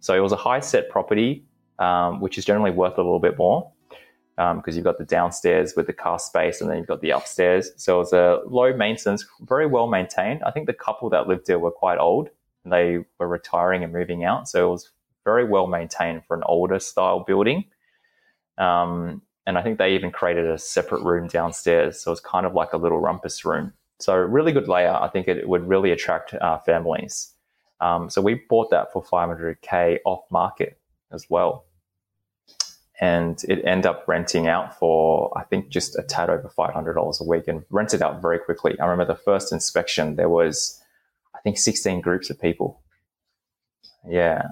So 0.00 0.14
it 0.14 0.20
was 0.20 0.32
a 0.32 0.36
high 0.36 0.60
set 0.60 0.88
property 0.88 1.44
um, 1.80 2.20
which 2.20 2.38
is 2.38 2.44
generally 2.44 2.70
worth 2.70 2.98
a 2.98 3.02
little 3.02 3.18
bit 3.18 3.36
more 3.36 3.72
because 4.36 4.54
um, 4.68 4.74
you've 4.74 4.84
got 4.84 4.98
the 4.98 5.04
downstairs 5.04 5.74
with 5.76 5.86
the 5.86 5.92
car 5.92 6.18
space 6.18 6.60
and 6.60 6.70
then 6.70 6.78
you've 6.78 6.86
got 6.86 7.00
the 7.02 7.10
upstairs. 7.10 7.72
So 7.76 7.96
it 7.96 7.98
was 7.98 8.12
a 8.14 8.40
low 8.46 8.74
maintenance, 8.74 9.26
very 9.42 9.66
well 9.66 9.86
maintained. 9.86 10.42
I 10.44 10.50
think 10.50 10.66
the 10.66 10.72
couple 10.72 11.10
that 11.10 11.26
lived 11.26 11.46
there 11.46 11.58
were 11.58 11.70
quite 11.70 11.98
old 11.98 12.30
and 12.64 12.72
they 12.72 13.04
were 13.18 13.28
retiring 13.28 13.84
and 13.84 13.92
moving 13.92 14.24
out. 14.24 14.48
So 14.48 14.68
it 14.68 14.70
was 14.70 14.90
very 15.24 15.44
well 15.44 15.66
maintained 15.66 16.24
for 16.26 16.36
an 16.36 16.42
older 16.46 16.78
style 16.78 17.20
building. 17.20 17.64
Um, 18.56 19.20
and 19.46 19.58
I 19.58 19.62
think 19.62 19.76
they 19.76 19.94
even 19.94 20.10
created 20.10 20.46
a 20.46 20.56
separate 20.56 21.02
room 21.02 21.28
downstairs. 21.28 22.00
So 22.00 22.12
it's 22.12 22.20
kind 22.20 22.46
of 22.46 22.54
like 22.54 22.72
a 22.72 22.78
little 22.78 22.98
rumpus 22.98 23.44
room. 23.44 23.74
So 23.98 24.14
really 24.14 24.52
good 24.52 24.68
layout. 24.68 25.02
I 25.02 25.08
think 25.08 25.28
it 25.28 25.46
would 25.46 25.68
really 25.68 25.90
attract 25.90 26.32
uh, 26.32 26.58
families. 26.60 27.34
Um, 27.80 28.08
so 28.08 28.22
we 28.22 28.42
bought 28.48 28.70
that 28.70 28.90
for 28.90 29.02
500k 29.02 29.98
off 30.06 30.24
market 30.30 30.78
as 31.12 31.26
well 31.28 31.66
and 33.00 33.42
it 33.48 33.64
ended 33.64 33.86
up 33.86 34.04
renting 34.06 34.46
out 34.46 34.78
for 34.78 35.32
I 35.36 35.44
think 35.44 35.70
just 35.70 35.98
a 35.98 36.02
tad 36.02 36.30
over 36.30 36.48
five 36.48 36.74
hundred 36.74 36.94
dollars 36.94 37.20
a 37.20 37.24
week, 37.24 37.48
and 37.48 37.64
rented 37.70 38.02
out 38.02 38.20
very 38.22 38.38
quickly. 38.38 38.78
I 38.78 38.86
remember 38.86 39.12
the 39.12 39.18
first 39.18 39.52
inspection 39.52 40.16
there 40.16 40.28
was 40.28 40.80
I 41.34 41.40
think 41.40 41.58
sixteen 41.58 42.00
groups 42.00 42.30
of 42.30 42.40
people. 42.40 42.80
Yeah, 44.08 44.48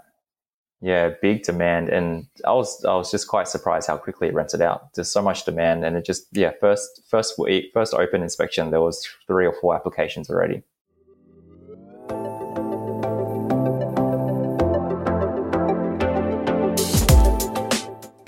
yeah, 0.81 1.11
big 1.21 1.43
demand, 1.43 1.88
and 1.88 2.26
I 2.47 2.52
was 2.52 2.85
I 2.85 2.95
was 2.95 3.11
just 3.11 3.28
quite 3.28 3.49
surprised 3.49 3.88
how 3.88 3.99
quickly 3.99 4.28
it 4.28 4.35
rented 4.35 4.62
out. 4.62 4.95
There's 4.95 5.11
so 5.11 5.23
much 5.23 5.45
demand, 5.45 5.85
and 5.85 5.97
it 5.97 6.05
just 6.05 6.26
yeah 6.33 6.52
first 6.61 7.02
first 7.09 7.38
week 7.38 7.71
first 7.75 7.95
open 7.95 8.23
inspection 8.23 8.71
there 8.71 8.81
was 8.81 9.07
three 9.26 9.47
or 9.47 9.55
four 9.61 9.75
applications 9.75 10.31
already. 10.31 10.62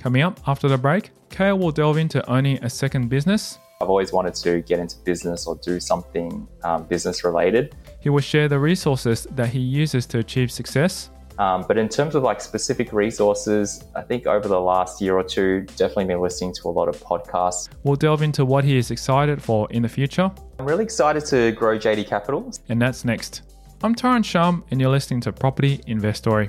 Coming 0.00 0.22
up 0.22 0.40
after 0.46 0.66
the 0.66 0.78
break, 0.78 1.10
Kao 1.28 1.54
will 1.54 1.72
delve 1.72 1.98
into 1.98 2.26
owning 2.26 2.56
a 2.64 2.70
second 2.70 3.10
business. 3.10 3.58
I've 3.82 3.90
always 3.90 4.14
wanted 4.14 4.34
to 4.36 4.62
get 4.62 4.78
into 4.78 4.96
business 5.00 5.46
or 5.46 5.56
do 5.56 5.78
something 5.78 6.48
um, 6.64 6.84
business 6.84 7.22
related. 7.22 7.76
He 8.00 8.08
will 8.08 8.22
share 8.22 8.48
the 8.48 8.58
resources 8.58 9.26
that 9.32 9.50
he 9.50 9.58
uses 9.58 10.06
to 10.06 10.18
achieve 10.18 10.50
success. 10.50 11.10
Um, 11.38 11.66
but 11.68 11.76
in 11.76 11.86
terms 11.90 12.14
of 12.14 12.22
like 12.22 12.40
specific 12.40 12.94
resources, 12.94 13.84
I 13.94 14.00
think 14.00 14.26
over 14.26 14.48
the 14.48 14.58
last 14.58 15.02
year 15.02 15.18
or 15.18 15.22
two, 15.22 15.66
definitely 15.76 16.06
been 16.06 16.22
listening 16.22 16.54
to 16.54 16.68
a 16.68 16.70
lot 16.70 16.88
of 16.88 16.98
podcasts. 17.02 17.68
We'll 17.84 17.96
delve 17.96 18.22
into 18.22 18.46
what 18.46 18.64
he 18.64 18.78
is 18.78 18.90
excited 18.90 19.42
for 19.42 19.70
in 19.70 19.82
the 19.82 19.88
future. 19.90 20.30
I'm 20.58 20.64
really 20.64 20.84
excited 20.84 21.26
to 21.26 21.52
grow 21.52 21.76
JD 21.76 22.06
Capital. 22.06 22.50
And 22.70 22.80
that's 22.80 23.04
next. 23.04 23.42
I'm 23.82 23.94
Tyrone 23.94 24.22
Shum, 24.22 24.64
and 24.70 24.80
you're 24.80 24.90
listening 24.90 25.20
to 25.22 25.32
Property 25.32 25.82
Investory. 25.86 26.48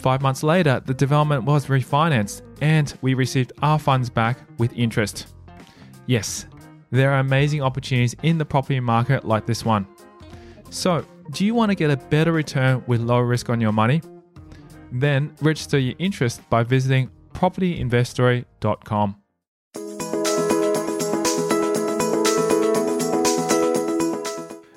Five 0.00 0.22
months 0.22 0.42
later, 0.42 0.80
the 0.84 0.94
development 0.94 1.44
was 1.44 1.66
refinanced 1.66 2.40
and 2.62 2.96
we 3.02 3.12
received 3.12 3.52
our 3.60 3.78
funds 3.78 4.08
back 4.08 4.38
with 4.56 4.72
interest. 4.72 5.34
Yes, 6.06 6.46
there 6.90 7.12
are 7.12 7.18
amazing 7.18 7.60
opportunities 7.60 8.16
in 8.22 8.38
the 8.38 8.44
property 8.46 8.80
market 8.80 9.26
like 9.26 9.44
this 9.44 9.62
one. 9.62 9.86
So, 10.70 11.04
do 11.32 11.44
you 11.44 11.54
want 11.54 11.70
to 11.70 11.74
get 11.74 11.90
a 11.90 11.98
better 11.98 12.32
return 12.32 12.82
with 12.86 13.02
low 13.02 13.18
risk 13.18 13.50
on 13.50 13.60
your 13.60 13.72
money? 13.72 14.00
Then 14.90 15.36
register 15.42 15.78
your 15.78 15.94
interest 15.98 16.48
by 16.48 16.62
visiting 16.62 17.10
propertyinvestory.com. 17.34 19.16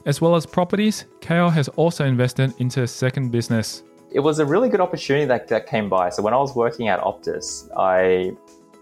As 0.05 0.19
well 0.19 0.35
as 0.35 0.45
properties, 0.45 1.05
Kao 1.21 1.49
has 1.49 1.69
also 1.69 2.03
invested 2.03 2.53
into 2.59 2.83
a 2.83 2.87
second 2.87 3.31
business 3.31 3.83
it 4.13 4.19
was 4.19 4.39
a 4.39 4.45
really 4.45 4.69
good 4.69 4.79
opportunity 4.79 5.25
that, 5.25 5.47
that 5.47 5.65
came 5.67 5.89
by. 5.89 6.09
So 6.09 6.21
when 6.21 6.33
I 6.33 6.37
was 6.37 6.55
working 6.55 6.87
at 6.87 6.99
Optus, 7.01 7.69
I 7.77 8.35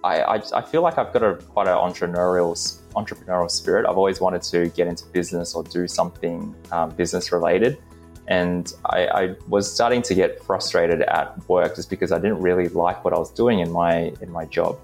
I, 0.03 0.41
I, 0.55 0.61
feel 0.63 0.81
like 0.81 0.97
I've 0.97 1.13
got 1.13 1.21
a 1.21 1.35
quite 1.35 1.67
an 1.67 1.75
entrepreneurial 1.75 2.55
entrepreneurial 2.95 3.51
spirit. 3.51 3.85
I've 3.88 3.97
always 3.97 4.19
wanted 4.19 4.41
to 4.43 4.69
get 4.69 4.88
into 4.88 5.05
business 5.05 5.53
or 5.53 5.63
do 5.63 5.88
something 5.88 6.55
um, 6.71 6.89
business 6.89 7.31
related, 7.31 7.77
and 8.27 8.73
I, 8.85 9.07
I, 9.07 9.35
was 9.47 9.71
starting 9.71 10.01
to 10.01 10.15
get 10.15 10.43
frustrated 10.43 11.03
at 11.03 11.47
work 11.47 11.75
just 11.75 11.91
because 11.91 12.11
I 12.11 12.17
didn't 12.17 12.41
really 12.41 12.67
like 12.69 13.05
what 13.05 13.13
I 13.13 13.19
was 13.19 13.29
doing 13.29 13.59
in 13.59 13.71
my 13.71 14.11
in 14.21 14.31
my 14.31 14.45
job, 14.45 14.79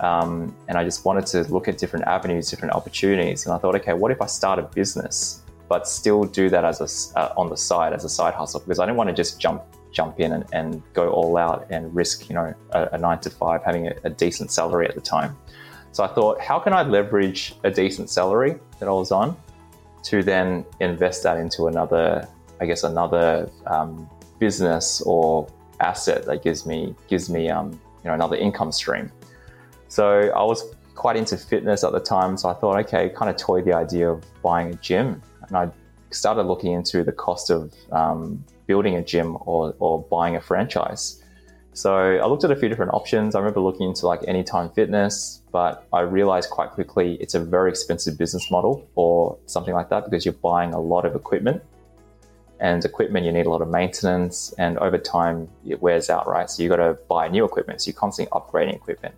um, 0.00 0.52
and 0.66 0.76
I 0.76 0.82
just 0.82 1.04
wanted 1.04 1.26
to 1.26 1.44
look 1.52 1.68
at 1.68 1.78
different 1.78 2.06
avenues, 2.06 2.50
different 2.50 2.74
opportunities. 2.74 3.46
And 3.46 3.54
I 3.54 3.58
thought, 3.58 3.76
okay, 3.76 3.92
what 3.92 4.10
if 4.10 4.20
I 4.20 4.26
start 4.26 4.58
a 4.58 4.62
business, 4.62 5.44
but 5.68 5.86
still 5.86 6.24
do 6.24 6.50
that 6.50 6.64
as 6.64 6.80
a 6.80 7.18
uh, 7.18 7.32
on 7.36 7.48
the 7.48 7.56
side 7.56 7.92
as 7.92 8.04
a 8.04 8.08
side 8.08 8.34
hustle 8.34 8.58
because 8.58 8.80
I 8.80 8.86
didn't 8.86 8.96
want 8.96 9.08
to 9.10 9.14
just 9.14 9.40
jump 9.40 9.62
jump 9.98 10.20
in 10.20 10.30
and, 10.32 10.44
and 10.52 10.68
go 10.94 11.10
all 11.10 11.36
out 11.36 11.66
and 11.70 11.82
risk, 12.02 12.28
you 12.28 12.34
know, 12.38 12.54
a, 12.70 12.80
a 12.96 12.98
nine 12.98 13.18
to 13.18 13.30
five, 13.30 13.64
having 13.64 13.88
a, 13.88 13.94
a, 14.04 14.10
decent 14.24 14.48
salary 14.58 14.86
at 14.86 14.94
the 14.94 15.00
time. 15.00 15.36
So 15.90 16.04
I 16.04 16.08
thought, 16.14 16.40
how 16.40 16.60
can 16.60 16.72
I 16.72 16.82
leverage 16.82 17.40
a 17.64 17.70
decent 17.82 18.08
salary 18.08 18.52
that 18.78 18.88
I 18.88 18.92
was 18.92 19.10
on 19.10 19.36
to 20.04 20.22
then 20.22 20.64
invest 20.78 21.24
that 21.24 21.36
into 21.36 21.66
another, 21.66 22.28
I 22.60 22.66
guess, 22.66 22.84
another 22.84 23.50
um, 23.66 24.08
business 24.38 25.02
or 25.04 25.48
asset 25.80 26.20
that 26.26 26.44
gives 26.44 26.64
me 26.64 26.94
gives 27.08 27.28
me 27.28 27.48
um, 27.56 27.72
you 28.02 28.08
know 28.08 28.14
another 28.14 28.36
income 28.36 28.70
stream. 28.70 29.10
So 29.88 30.06
I 30.42 30.44
was 30.44 30.60
quite 30.94 31.16
into 31.16 31.36
fitness 31.36 31.82
at 31.82 31.92
the 31.92 32.04
time, 32.16 32.36
so 32.36 32.48
I 32.48 32.54
thought, 32.54 32.76
okay, 32.84 33.08
kind 33.08 33.30
of 33.32 33.36
toyed 33.36 33.64
the 33.64 33.74
idea 33.74 34.08
of 34.14 34.22
buying 34.42 34.68
a 34.74 34.78
gym, 34.88 35.20
and 35.48 35.56
I 35.56 35.64
started 36.10 36.44
looking 36.44 36.72
into 36.72 37.02
the 37.02 37.16
cost 37.26 37.50
of 37.50 37.74
um, 37.90 38.44
building 38.68 38.94
a 38.94 39.02
gym 39.02 39.36
or, 39.40 39.74
or 39.80 40.04
buying 40.04 40.36
a 40.36 40.40
franchise. 40.40 41.20
So 41.72 41.94
I 41.94 42.26
looked 42.26 42.44
at 42.44 42.50
a 42.50 42.56
few 42.56 42.68
different 42.68 42.92
options. 42.92 43.34
I 43.34 43.38
remember 43.38 43.60
looking 43.60 43.88
into 43.88 44.06
like 44.06 44.20
Anytime 44.26 44.68
Fitness, 44.70 45.42
but 45.52 45.86
I 45.92 46.00
realized 46.00 46.50
quite 46.50 46.70
quickly 46.70 47.14
it's 47.20 47.34
a 47.34 47.40
very 47.40 47.70
expensive 47.70 48.18
business 48.18 48.50
model 48.50 48.88
for 48.94 49.38
something 49.46 49.74
like 49.74 49.88
that 49.90 50.04
because 50.04 50.24
you're 50.24 50.34
buying 50.34 50.74
a 50.74 50.80
lot 50.80 51.04
of 51.04 51.16
equipment. 51.16 51.62
And 52.60 52.84
equipment, 52.84 53.24
you 53.24 53.30
need 53.30 53.46
a 53.46 53.50
lot 53.50 53.62
of 53.62 53.68
maintenance, 53.68 54.52
and 54.58 54.78
over 54.78 54.98
time 54.98 55.48
it 55.64 55.80
wears 55.80 56.10
out, 56.10 56.26
right? 56.26 56.50
So 56.50 56.60
you 56.60 56.68
got 56.68 56.82
to 56.88 56.98
buy 57.08 57.28
new 57.28 57.44
equipment. 57.44 57.80
So 57.80 57.90
you're 57.90 58.00
constantly 58.00 58.32
upgrading 58.32 58.74
equipment. 58.74 59.14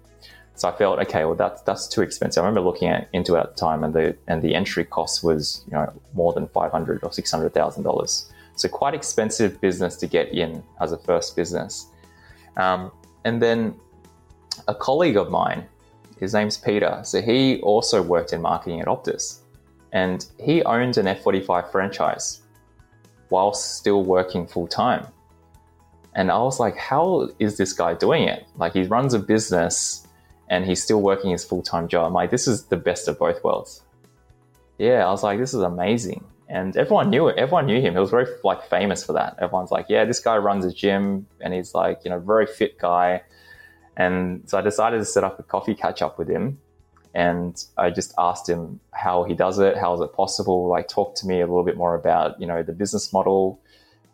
So 0.57 0.69
I 0.69 0.73
felt, 0.77 0.99
okay, 0.99 1.25
well 1.25 1.37
that's 1.37 1.63
that's 1.63 1.89
too 1.89 2.03
expensive. 2.03 2.45
I 2.45 2.47
remember 2.47 2.61
looking 2.61 2.89
at 2.89 3.09
into 3.15 3.37
it 3.37 3.41
at 3.41 3.57
the 3.57 3.59
time, 3.59 3.83
and 3.83 3.95
the 3.95 4.15
and 4.29 4.43
the 4.43 4.55
entry 4.55 4.85
cost 4.85 5.25
was 5.25 5.65
you 5.67 5.73
know 5.73 5.91
more 6.13 6.35
than 6.35 6.49
five 6.49 6.71
hundred 6.71 7.03
or 7.03 7.11
six 7.11 7.31
hundred 7.31 7.55
thousand 7.55 7.85
dollars. 7.85 8.31
So 8.61 8.69
quite 8.69 8.93
expensive 8.93 9.59
business 9.63 9.97
to 9.97 10.07
get 10.07 10.35
in 10.35 10.63
as 10.83 10.93
a 10.93 10.99
first 10.99 11.35
business. 11.35 11.87
Um, 12.59 12.93
and 13.25 13.41
then 13.41 13.75
a 14.69 14.75
colleague 14.75 15.17
of 15.17 15.31
mine, 15.31 15.67
his 16.19 16.35
name's 16.35 16.59
Peter. 16.59 17.01
So 17.03 17.23
he 17.23 17.61
also 17.63 18.03
worked 18.03 18.35
in 18.35 18.43
marketing 18.43 18.81
at 18.81 18.87
Optus, 18.87 19.39
and 19.93 20.27
he 20.39 20.63
owned 20.65 20.99
an 20.99 21.07
F45 21.07 21.73
franchise 21.73 22.43
while 23.31 23.55
still 23.55 24.05
working 24.05 24.47
full 24.47 24.67
time. 24.67 25.07
And 26.15 26.31
I 26.31 26.39
was 26.39 26.61
like, 26.61 26.77
how 26.77 27.31
is 27.39 27.57
this 27.57 27.73
guy 27.73 27.95
doing 27.95 28.25
it? 28.25 28.47
Like 28.57 28.75
he 28.75 28.83
runs 28.83 29.15
a 29.15 29.19
business 29.19 30.07
and 30.49 30.67
he's 30.67 30.83
still 30.83 31.01
working 31.01 31.31
his 31.31 31.45
full 31.45 31.63
time 31.63 31.89
job. 31.89 32.09
I'm 32.09 32.13
like, 32.13 32.31
this 32.31 32.47
is 32.47 32.65
the 32.65 32.77
best 32.77 33.09
of 33.09 33.19
both 33.19 33.43
worlds. 33.43 33.83
Yeah, 34.77 35.07
I 35.07 35.11
was 35.11 35.23
like, 35.23 35.39
this 35.39 35.55
is 35.55 35.63
amazing. 35.63 36.25
And 36.51 36.77
everyone 36.77 37.11
knew 37.11 37.29
it. 37.29 37.39
Everyone 37.39 37.67
knew 37.67 37.81
him. 37.81 37.95
He 37.95 38.01
was 38.01 38.11
very 38.11 38.27
like 38.43 38.69
famous 38.69 39.05
for 39.05 39.13
that. 39.13 39.37
Everyone's 39.41 39.71
like, 39.71 39.87
yeah, 39.89 40.05
this 40.05 40.19
guy 40.19 40.37
runs 40.37 40.65
a 40.65 40.73
gym 40.73 41.27
and 41.41 41.55
he's 41.55 41.75
like, 41.75 42.01
you 42.05 42.11
know, 42.11 42.19
very 42.19 42.45
fit 42.45 42.77
guy. 42.77 43.23
And 43.97 44.43
so 44.47 44.59
I 44.59 44.61
decided 44.61 44.99
to 44.99 45.05
set 45.05 45.23
up 45.23 45.39
a 45.39 45.45
coffee 45.45 45.77
catch 45.77 46.03
up 46.03 46.19
with 46.19 46.29
him. 46.29 46.59
And 47.15 47.65
I 47.77 47.91
just 47.91 48.13
asked 48.19 48.49
him 48.49 48.81
how 48.93 49.23
he 49.23 49.35
does 49.35 49.61
it, 49.61 49.77
how 49.77 49.95
is 49.95 50.01
it 50.01 50.13
possible? 50.13 50.67
Like, 50.67 50.89
talk 50.89 51.15
to 51.17 51.27
me 51.27 51.41
a 51.41 51.47
little 51.47 51.65
bit 51.65 51.77
more 51.77 51.95
about, 51.95 52.41
you 52.41 52.47
know, 52.49 52.65
the 52.65 52.73
business 52.73 53.13
model. 53.13 53.61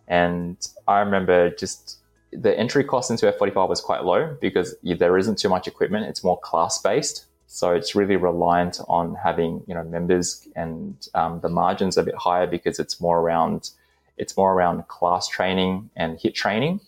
And 0.06 0.56
I 0.86 0.98
remember 1.00 1.50
just 1.50 1.98
the 2.32 2.58
entry 2.58 2.84
cost 2.84 3.10
into 3.10 3.32
F45 3.32 3.68
was 3.68 3.80
quite 3.80 4.04
low 4.04 4.36
because 4.42 4.74
there 4.82 5.16
isn't 5.16 5.38
too 5.38 5.48
much 5.48 5.66
equipment. 5.66 6.06
It's 6.06 6.22
more 6.22 6.38
class 6.40 6.78
based. 6.78 7.24
So 7.46 7.72
it's 7.72 7.94
really 7.94 8.16
reliant 8.16 8.80
on 8.88 9.14
having, 9.14 9.62
you 9.66 9.74
know, 9.74 9.84
members 9.84 10.46
and 10.56 11.08
um, 11.14 11.40
the 11.40 11.48
margins 11.48 11.96
a 11.96 12.02
bit 12.02 12.16
higher 12.16 12.46
because 12.46 12.78
it's 12.78 13.00
more 13.00 13.20
around, 13.20 13.70
it's 14.16 14.36
more 14.36 14.52
around 14.52 14.88
class 14.88 15.28
training 15.28 15.90
and 15.96 16.18
HIIT 16.18 16.34
training. 16.34 16.80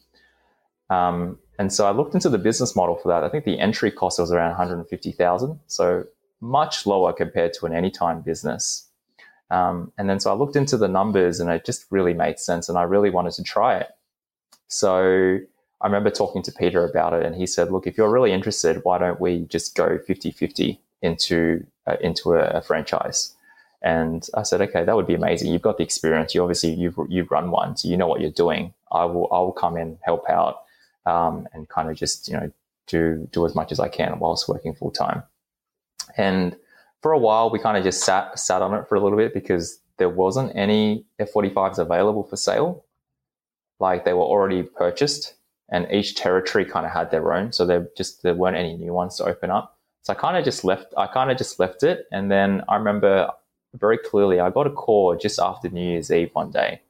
Um, 0.90 1.38
and 1.58 1.72
so 1.72 1.86
I 1.86 1.92
looked 1.92 2.14
into 2.14 2.28
the 2.28 2.38
business 2.38 2.74
model 2.74 2.96
for 2.96 3.08
that. 3.08 3.24
I 3.24 3.28
think 3.28 3.44
the 3.44 3.58
entry 3.58 3.90
cost 3.90 4.18
was 4.18 4.32
around 4.32 4.50
150,000. 4.50 5.60
So 5.66 6.04
much 6.40 6.86
lower 6.86 7.12
compared 7.12 7.52
to 7.54 7.66
an 7.66 7.72
anytime 7.72 8.20
business. 8.22 8.88
Um, 9.50 9.92
and 9.96 10.08
then 10.08 10.20
so 10.20 10.30
I 10.30 10.34
looked 10.34 10.56
into 10.56 10.76
the 10.76 10.88
numbers 10.88 11.40
and 11.40 11.50
it 11.50 11.64
just 11.64 11.86
really 11.90 12.14
made 12.14 12.38
sense 12.38 12.68
and 12.68 12.76
I 12.76 12.82
really 12.82 13.10
wanted 13.10 13.32
to 13.34 13.42
try 13.42 13.78
it. 13.78 13.88
So 14.68 15.38
I 15.80 15.86
remember 15.86 16.10
talking 16.10 16.42
to 16.42 16.52
Peter 16.52 16.84
about 16.84 17.12
it, 17.12 17.24
and 17.24 17.34
he 17.34 17.46
said, 17.46 17.70
"Look, 17.70 17.86
if 17.86 17.96
you're 17.96 18.10
really 18.10 18.32
interested, 18.32 18.80
why 18.84 18.98
don't 18.98 19.20
we 19.20 19.40
just 19.44 19.76
go 19.76 19.98
50-50 19.98 20.78
into 21.02 21.66
uh, 21.86 21.96
into 22.00 22.34
a, 22.34 22.58
a, 22.58 22.60
franchise?" 22.62 23.34
And 23.80 24.26
I 24.34 24.42
said, 24.42 24.60
"Okay, 24.60 24.84
that 24.84 24.96
would 24.96 25.06
be 25.06 25.14
amazing. 25.14 25.52
You've 25.52 25.62
got 25.62 25.78
the 25.78 25.84
experience. 25.84 26.34
You 26.34 26.42
obviously 26.42 26.70
you've 26.70 26.98
you've 27.08 27.30
run 27.30 27.50
one, 27.50 27.76
so 27.76 27.88
you 27.88 27.96
know 27.96 28.08
what 28.08 28.20
you're 28.20 28.30
doing. 28.30 28.74
I 28.90 29.04
will 29.04 29.28
I 29.32 29.38
will 29.38 29.52
come 29.52 29.76
in, 29.76 29.98
help 30.02 30.28
out, 30.28 30.62
um, 31.06 31.46
and 31.52 31.68
kind 31.68 31.88
of 31.90 31.96
just 31.96 32.28
you 32.28 32.34
know 32.34 32.50
do 32.88 33.28
do 33.30 33.46
as 33.46 33.54
much 33.54 33.70
as 33.70 33.78
I 33.78 33.88
can 33.88 34.18
whilst 34.18 34.48
working 34.48 34.74
full 34.74 34.90
time." 34.90 35.22
And 36.16 36.56
for 37.02 37.12
a 37.12 37.18
while, 37.18 37.50
we 37.50 37.60
kind 37.60 37.76
of 37.76 37.84
just 37.84 38.02
sat 38.04 38.36
sat 38.38 38.62
on 38.62 38.74
it 38.74 38.88
for 38.88 38.96
a 38.96 39.00
little 39.00 39.18
bit 39.18 39.32
because 39.32 39.80
there 39.98 40.08
wasn't 40.08 40.52
any 40.56 41.04
F45s 41.20 41.78
available 41.78 42.24
for 42.24 42.36
sale 42.36 42.84
like 43.80 44.04
they 44.04 44.12
were 44.12 44.22
already 44.22 44.62
purchased 44.62 45.34
and 45.70 45.86
each 45.90 46.14
territory 46.14 46.64
kind 46.64 46.86
of 46.86 46.92
had 46.92 47.10
their 47.10 47.32
own. 47.32 47.52
So 47.52 47.66
there 47.66 47.88
just, 47.96 48.22
there 48.22 48.34
weren't 48.34 48.56
any 48.56 48.76
new 48.76 48.92
ones 48.92 49.16
to 49.16 49.24
open 49.24 49.50
up. 49.50 49.76
So 50.02 50.12
I 50.12 50.16
kind 50.16 50.36
of 50.36 50.44
just 50.44 50.64
left, 50.64 50.94
I 50.96 51.06
kind 51.06 51.30
of 51.30 51.36
just 51.36 51.58
left 51.58 51.82
it. 51.82 52.06
And 52.10 52.30
then 52.30 52.62
I 52.68 52.76
remember 52.76 53.30
very 53.74 53.98
clearly, 53.98 54.40
I 54.40 54.50
got 54.50 54.66
a 54.66 54.70
call 54.70 55.16
just 55.16 55.38
after 55.38 55.68
New 55.68 55.90
Year's 55.90 56.10
Eve 56.10 56.30
one 56.32 56.50
day. 56.50 56.80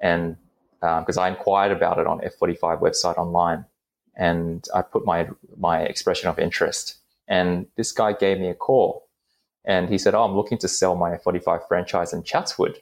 And 0.00 0.36
because 0.80 1.16
um, 1.16 1.24
I 1.24 1.28
inquired 1.28 1.72
about 1.72 1.98
it 1.98 2.06
on 2.06 2.20
F45 2.20 2.80
website 2.80 3.16
online 3.16 3.64
and 4.16 4.66
I 4.74 4.82
put 4.82 5.06
my, 5.06 5.28
my 5.56 5.80
expression 5.80 6.28
of 6.28 6.38
interest. 6.38 6.96
And 7.26 7.66
this 7.76 7.90
guy 7.90 8.12
gave 8.12 8.38
me 8.38 8.48
a 8.48 8.54
call 8.54 9.08
and 9.64 9.88
he 9.88 9.96
said, 9.96 10.14
Oh, 10.14 10.24
I'm 10.24 10.36
looking 10.36 10.58
to 10.58 10.68
sell 10.68 10.94
my 10.94 11.16
F45 11.16 11.66
franchise 11.66 12.12
in 12.12 12.22
Chatswood. 12.22 12.78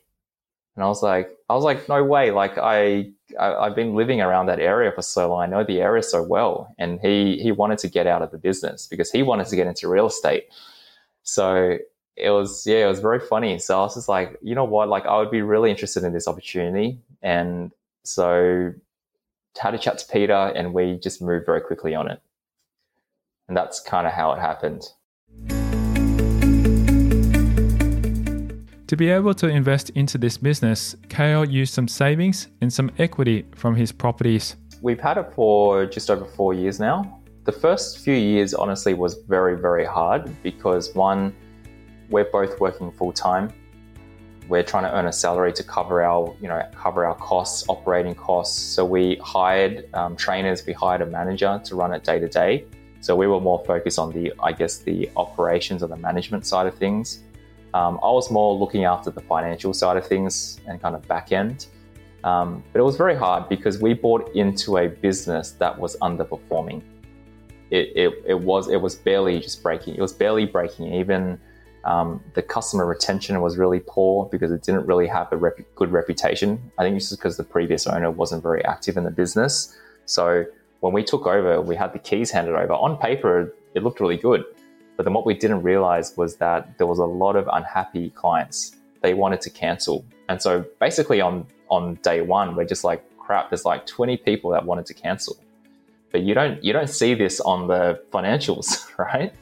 And 0.75 0.85
I 0.85 0.89
was 0.89 1.03
like, 1.03 1.31
I 1.49 1.55
was 1.55 1.65
like, 1.65 1.89
no 1.89 2.03
way. 2.03 2.31
Like 2.31 2.59
I, 2.59 3.11
I 3.38 3.64
have 3.64 3.75
been 3.75 3.95
living 3.95 4.21
around 4.21 4.47
that 4.47 4.61
area 4.61 4.92
for 4.92 5.03
so 5.03 5.29
long. 5.29 5.42
I 5.42 5.47
know 5.47 5.64
the 5.64 5.81
area 5.81 6.03
so 6.03 6.23
well. 6.23 6.75
And 6.79 7.01
he 7.01 7.38
he 7.38 7.53
wanted 7.53 7.79
to 7.79 7.88
get 7.88 8.07
out 8.07 8.23
of 8.23 8.31
the 8.31 8.38
business 8.38 8.87
because 8.87 9.11
he 9.11 9.23
wanted 9.23 9.47
to 9.49 9.57
get 9.57 9.66
into 9.66 9.88
real 9.88 10.07
estate. 10.07 10.45
So 11.23 11.79
it 12.16 12.31
was 12.31 12.66
yeah, 12.66 12.85
it 12.85 12.88
was 12.88 13.01
very 13.01 13.21
funny. 13.21 13.59
So 13.59 13.79
I 13.79 13.83
was 13.83 13.95
just 13.95 14.09
like, 14.09 14.38
you 14.42 14.55
know 14.55 14.64
what? 14.64 14.88
Like 14.88 15.07
I 15.07 15.18
would 15.18 15.31
be 15.31 15.42
really 15.42 15.71
interested 15.71 16.05
in 16.05 16.12
this 16.12 16.29
opportunity. 16.29 16.99
And 17.23 17.73
so 18.05 18.73
had 19.59 19.75
a 19.75 19.79
chat 19.79 19.99
to 19.99 20.12
Peter 20.12 20.33
and 20.33 20.73
we 20.73 20.99
just 20.99 21.21
moved 21.21 21.47
very 21.47 21.61
quickly 21.61 21.95
on 21.95 22.11
it. 22.11 22.21
And 23.49 23.57
that's 23.57 23.81
kind 23.81 24.07
of 24.07 24.12
how 24.12 24.33
it 24.33 24.40
happened. 24.40 24.88
To 28.92 28.96
be 28.96 29.09
able 29.09 29.33
to 29.33 29.48
invest 29.48 29.88
into 29.94 30.18
this 30.18 30.37
business, 30.37 30.94
Kao 31.09 31.44
used 31.44 31.72
some 31.72 31.88
savings 31.88 32.48
and 32.61 32.70
some 32.70 32.90
equity 32.98 33.46
from 33.57 33.74
his 33.74 33.90
properties. 33.90 34.57
We've 34.83 35.00
had 35.00 35.16
it 35.16 35.33
for 35.35 35.87
just 35.87 36.11
over 36.11 36.26
four 36.26 36.52
years 36.52 36.78
now. 36.78 37.22
The 37.44 37.52
first 37.52 38.00
few 38.00 38.12
years, 38.12 38.52
honestly, 38.52 38.92
was 38.92 39.14
very, 39.26 39.57
very 39.57 39.87
hard 39.87 40.31
because 40.42 40.94
one, 40.94 41.35
we're 42.11 42.31
both 42.31 42.61
working 42.61 42.92
full 42.92 43.14
time. 43.14 43.50
We're 44.46 44.62
trying 44.62 44.83
to 44.83 44.94
earn 44.94 45.07
a 45.07 45.12
salary 45.14 45.55
to 45.55 45.62
cover 45.62 46.02
our, 46.02 46.37
you 46.42 46.48
know, 46.48 46.62
cover 46.74 47.07
our 47.07 47.14
costs, 47.14 47.64
operating 47.70 48.14
costs. 48.14 48.61
So 48.62 48.85
we 48.85 49.16
hired 49.24 49.88
um, 49.94 50.16
trainers, 50.16 50.66
we 50.66 50.74
hired 50.74 51.00
a 51.00 51.07
manager 51.07 51.59
to 51.64 51.74
run 51.74 51.94
it 51.94 52.05
day 52.05 52.18
to 52.18 52.28
day. 52.28 52.66
So 53.00 53.16
we 53.16 53.26
were 53.26 53.40
more 53.40 53.64
focused 53.64 53.98
on 53.98 54.12
the, 54.12 54.35
I 54.42 54.52
guess, 54.52 54.76
the 54.76 55.11
operations 55.16 55.83
or 55.83 55.87
the 55.87 55.96
management 55.96 56.44
side 56.44 56.66
of 56.66 56.74
things. 56.74 57.22
Um, 57.75 57.99
I 58.03 58.11
was 58.11 58.31
more 58.31 58.55
looking 58.55 58.85
after 58.85 59.11
the 59.11 59.21
financial 59.21 59.73
side 59.73 59.97
of 59.97 60.07
things 60.07 60.61
and 60.67 60.81
kind 60.81 60.95
of 60.95 61.07
back 61.09 61.33
end. 61.33 61.67
Um, 62.25 62.63
but 62.73 62.81
it 62.81 62.83
was 62.83 62.97
very 62.97 63.17
hard 63.17 63.49
because 63.49 63.79
we 63.79 63.95
bought 63.95 64.31
into 64.35 64.77
a 64.79 64.89
business 64.89 65.53
that 65.53 65.77
was 65.79 65.97
underperforming. 65.97 66.83
It, 67.71 67.93
it, 67.97 68.25
it 68.27 68.41
was 68.41 68.69
it 68.69 68.81
was 68.81 68.95
barely 68.95 69.41
just 69.41 69.63
breaking. 69.63 69.95
It 69.95 70.01
was 70.01 70.13
barely 70.13 70.45
breaking 70.45 70.93
even. 70.93 71.41
Um, 71.85 72.23
the 72.35 72.43
customer 72.43 72.87
retention 72.87 73.41
was 73.41 73.59
really 73.59 73.81
poor 73.85 74.27
because 74.27 74.53
it 74.53 74.63
didn't 74.63 74.87
really 74.87 75.09
have 75.09 75.33
a 75.33 75.37
rep- 75.37 75.75
good 75.75 75.91
reputation. 75.91 76.71
I 76.79 76.83
think 76.85 76.95
this 76.95 77.11
is 77.11 77.19
because 77.19 77.37
the 77.37 77.45
previous 77.45 77.89
owner 77.89 78.11
wasn't 78.11 78.43
very 78.43 78.65
active 78.65 78.97
in 78.97 79.03
the 79.03 79.11
business. 79.11 79.77
So 80.05 80.45
when 80.81 80.93
we 80.93 81.03
took 81.03 81.27
over, 81.27 81.61
we 81.61 81.75
had 81.75 81.93
the 81.93 81.99
keys 81.99 82.31
handed 82.31 82.55
over. 82.55 82.75
On 82.75 82.97
paper, 82.99 83.53
it 83.75 83.83
looked 83.83 83.99
really 83.99 84.17
good. 84.17 84.45
But 85.03 85.07
then 85.07 85.15
what 85.15 85.27
we 85.27 85.35
didn't 85.35 85.65
realize 85.65 86.17
was 86.17 86.37
that 86.37 86.79
there 86.79 86.87
was 86.87 87.01
a 87.01 87.05
lot 87.05 87.35
of 87.35 87.49
unhappy 87.53 88.11
clients. 88.11 88.77
They 89.01 89.15
wanted 89.15 89.41
to 89.41 89.51
cancel. 89.51 90.05
And 90.29 90.41
so 90.41 90.65
basically 90.79 91.21
on, 91.21 91.45
on 91.71 91.97
day 92.05 92.21
one, 92.21 92.55
we're 92.55 92.67
just 92.67 92.85
like, 92.85 93.03
crap, 93.19 93.51
there's 93.51 93.65
like 93.65 93.85
20 93.85 94.17
people 94.19 94.53
that 94.53 94.65
wanted 94.65 94.87
to 94.87 94.95
cancel. 94.95 95.37
But 96.12 96.23
you 96.23 96.35
don't 96.35 96.62
you 96.62 96.73
don't 96.73 96.88
see 96.88 97.15
this 97.15 97.41
on 97.41 97.67
the 97.67 98.01
financials, 98.12 98.87
right? 98.97 99.33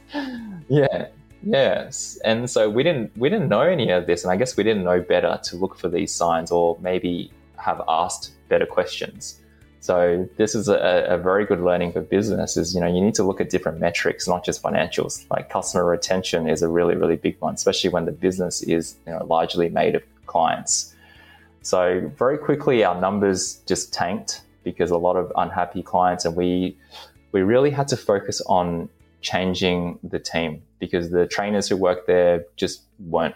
yeah. 0.70 1.09
Yes. 1.42 2.18
And 2.25 2.49
so 2.49 2.70
we 2.70 2.83
didn't 2.83 3.14
we 3.18 3.29
didn't 3.29 3.51
know 3.51 3.61
any 3.61 3.90
of 3.90 4.07
this 4.07 4.25
and 4.25 4.33
I 4.33 4.37
guess 4.37 4.57
we 4.57 4.64
didn't 4.64 4.85
know 4.85 5.03
better 5.03 5.38
to 5.44 5.57
look 5.57 5.77
for 5.77 5.90
these 5.90 6.11
signs 6.11 6.51
or 6.51 6.79
maybe 6.81 7.31
have 7.59 7.83
asked 7.87 8.33
better 8.49 8.64
questions. 8.64 9.42
So 9.81 10.29
this 10.37 10.55
is 10.55 10.69
a, 10.69 11.07
a, 11.09 11.16
very 11.16 11.47
good 11.47 11.61
learning 11.61 11.93
for 11.93 12.03
business 12.03 12.59
is, 12.59 12.75
you 12.75 12.81
know, 12.83 12.87
you 12.87 13.01
need 13.01 13.14
to 13.14 13.25
look 13.25 13.40
at 13.40 13.49
different 13.49 13.81
metrics, 13.81 14.29
not 14.29 14.45
just 14.45 14.62
financials. 14.62 15.25
Like 15.31 15.49
customer 15.49 15.87
retention 15.87 16.47
is 16.47 16.61
a 16.61 16.69
really, 16.69 16.97
really 16.97 17.16
big 17.16 17.40
one, 17.40 17.55
especially 17.55 17.88
when 17.88 18.05
the 18.05 18.12
business 18.12 18.62
is, 18.62 18.97
you 19.07 19.12
know, 19.12 19.25
largely 19.25 19.71
made 19.71 19.95
of 19.95 20.03
clients. 20.27 20.95
So 21.62 22.11
very 22.19 22.37
quickly 22.37 22.85
our 22.85 23.01
numbers 23.01 23.62
just 23.66 23.93
tanked 23.93 24.43
because 24.64 24.90
a 24.90 24.99
lot 24.99 25.16
of 25.16 25.33
unhappy 25.37 25.83
clients 25.83 26.27
and 26.27 26.37
we 26.37 26.77
we 27.33 27.43
really 27.43 27.71
had 27.71 27.88
to 27.88 27.97
focus 27.97 28.43
on 28.47 28.88
changing 29.21 29.99
the 30.03 30.19
team 30.19 30.62
because 30.79 31.11
the 31.11 31.27
trainers 31.27 31.69
who 31.69 31.77
worked 31.77 32.07
there 32.07 32.45
just 32.57 32.83
weren't 32.99 33.35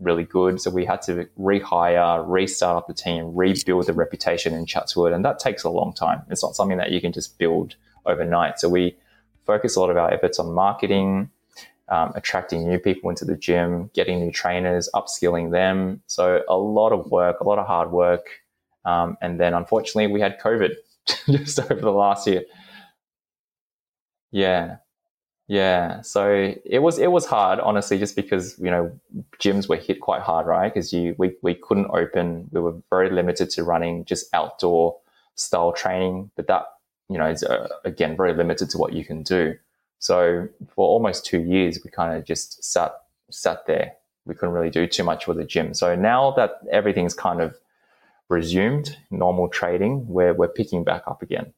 really 0.00 0.24
good. 0.24 0.60
So 0.60 0.70
we 0.70 0.84
had 0.84 1.02
to 1.02 1.28
rehire, 1.38 2.24
restart 2.26 2.76
up 2.76 2.86
the 2.86 2.94
team, 2.94 3.34
rebuild 3.34 3.86
the 3.86 3.92
reputation 3.92 4.54
in 4.54 4.66
Chatswood. 4.66 5.12
And 5.12 5.24
that 5.24 5.38
takes 5.38 5.64
a 5.64 5.70
long 5.70 5.92
time. 5.92 6.22
It's 6.30 6.42
not 6.42 6.54
something 6.54 6.78
that 6.78 6.90
you 6.90 7.00
can 7.00 7.12
just 7.12 7.38
build 7.38 7.76
overnight. 8.06 8.58
So 8.58 8.68
we 8.68 8.96
focus 9.46 9.76
a 9.76 9.80
lot 9.80 9.90
of 9.90 9.96
our 9.96 10.12
efforts 10.12 10.38
on 10.38 10.52
marketing, 10.52 11.30
um, 11.88 12.12
attracting 12.14 12.68
new 12.68 12.78
people 12.78 13.10
into 13.10 13.24
the 13.24 13.36
gym, 13.36 13.90
getting 13.94 14.20
new 14.20 14.30
trainers, 14.30 14.88
upskilling 14.94 15.52
them. 15.52 16.02
So 16.06 16.42
a 16.48 16.56
lot 16.56 16.92
of 16.92 17.10
work, 17.10 17.40
a 17.40 17.44
lot 17.44 17.58
of 17.58 17.66
hard 17.66 17.90
work. 17.90 18.26
Um, 18.84 19.16
and 19.20 19.40
then 19.40 19.54
unfortunately, 19.54 20.12
we 20.12 20.20
had 20.20 20.38
COVID 20.40 20.74
just 21.26 21.58
over 21.58 21.80
the 21.80 21.90
last 21.90 22.26
year. 22.26 22.44
Yeah. 24.30 24.76
Yeah, 25.46 26.00
so 26.00 26.54
it 26.64 26.78
was 26.78 26.98
it 26.98 27.12
was 27.12 27.26
hard, 27.26 27.60
honestly, 27.60 27.98
just 27.98 28.16
because 28.16 28.58
you 28.58 28.70
know 28.70 28.98
gyms 29.38 29.68
were 29.68 29.76
hit 29.76 30.00
quite 30.00 30.22
hard, 30.22 30.46
right? 30.46 30.72
Because 30.72 30.92
you 30.92 31.14
we 31.18 31.36
we 31.42 31.54
couldn't 31.54 31.88
open, 31.90 32.48
we 32.50 32.60
were 32.60 32.74
very 32.88 33.10
limited 33.10 33.50
to 33.50 33.64
running 33.64 34.06
just 34.06 34.32
outdoor 34.32 34.96
style 35.34 35.72
training, 35.72 36.30
but 36.36 36.46
that 36.46 36.64
you 37.10 37.18
know 37.18 37.26
is 37.26 37.42
uh, 37.42 37.68
again 37.84 38.16
very 38.16 38.32
limited 38.32 38.70
to 38.70 38.78
what 38.78 38.94
you 38.94 39.04
can 39.04 39.22
do. 39.22 39.54
So 39.98 40.48
for 40.74 40.86
almost 40.88 41.26
two 41.26 41.40
years, 41.40 41.78
we 41.84 41.90
kind 41.90 42.16
of 42.16 42.24
just 42.24 42.64
sat 42.64 42.94
sat 43.30 43.66
there. 43.66 43.92
We 44.24 44.34
couldn't 44.34 44.54
really 44.54 44.70
do 44.70 44.86
too 44.86 45.04
much 45.04 45.26
with 45.26 45.36
the 45.36 45.44
gym. 45.44 45.74
So 45.74 45.94
now 45.94 46.30
that 46.38 46.52
everything's 46.72 47.12
kind 47.12 47.42
of 47.42 47.54
resumed 48.30 48.96
normal 49.10 49.48
trading, 49.48 50.06
we're 50.08 50.32
we're 50.32 50.48
picking 50.48 50.84
back 50.84 51.02
up 51.06 51.20
again. 51.20 51.52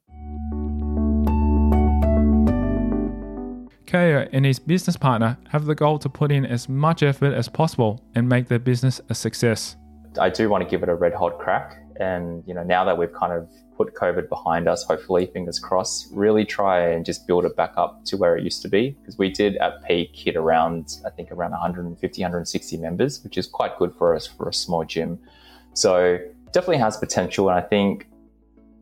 Kao 3.87 4.27
and 4.33 4.45
his 4.45 4.59
business 4.59 4.97
partner 4.97 5.39
have 5.49 5.65
the 5.65 5.75
goal 5.75 5.99
to 6.01 6.09
put 6.09 6.33
in 6.33 6.45
as 6.45 6.69
much 6.69 7.03
effort 7.03 7.33
as 7.33 7.49
possible 7.49 8.03
and 8.15 8.29
make 8.29 8.49
their 8.49 8.59
business 8.59 9.01
a 9.09 9.15
success. 9.15 9.77
I 10.21 10.31
do 10.31 10.49
want 10.49 10.65
to 10.65 10.71
give 10.71 10.83
it 10.83 10.89
a 10.89 10.95
red 10.95 11.15
hot 11.15 11.39
crack. 11.39 11.83
And, 11.99 12.43
you 12.47 12.55
know, 12.55 12.63
now 12.63 12.85
that 12.85 12.97
we've 12.97 13.13
kind 13.13 13.33
of 13.33 13.49
put 13.77 13.95
COVID 13.95 14.29
behind 14.29 14.69
us, 14.69 14.85
hopefully, 14.85 15.27
fingers 15.27 15.59
crossed, 15.59 16.09
really 16.13 16.45
try 16.45 16.89
and 16.89 17.05
just 17.05 17.27
build 17.27 17.45
it 17.45 17.57
back 17.57 17.73
up 17.77 18.05
to 18.07 18.17
where 18.17 18.37
it 18.37 18.45
used 18.45 18.63
to 18.63 18.69
be. 18.69 18.91
Because 18.91 19.19
we 19.19 19.31
did 19.31 19.57
at 19.57 19.83
peak 19.85 20.11
hit 20.15 20.37
around, 20.37 20.99
I 21.07 21.11
think, 21.11 21.31
around 21.31 21.53
150, 21.53 22.23
160 22.23 22.77
members, 22.79 23.23
which 23.25 23.39
is 23.39 23.47
quite 23.47 23.79
good 23.79 23.95
for 23.95 24.15
us 24.15 24.27
for 24.27 24.49
a 24.49 24.53
small 24.53 24.85
gym. 24.85 25.19
So 25.75 26.19
definitely 26.53 26.79
has 26.79 26.97
potential. 26.97 27.49
And 27.49 27.59
I 27.59 27.63
think 27.63 28.09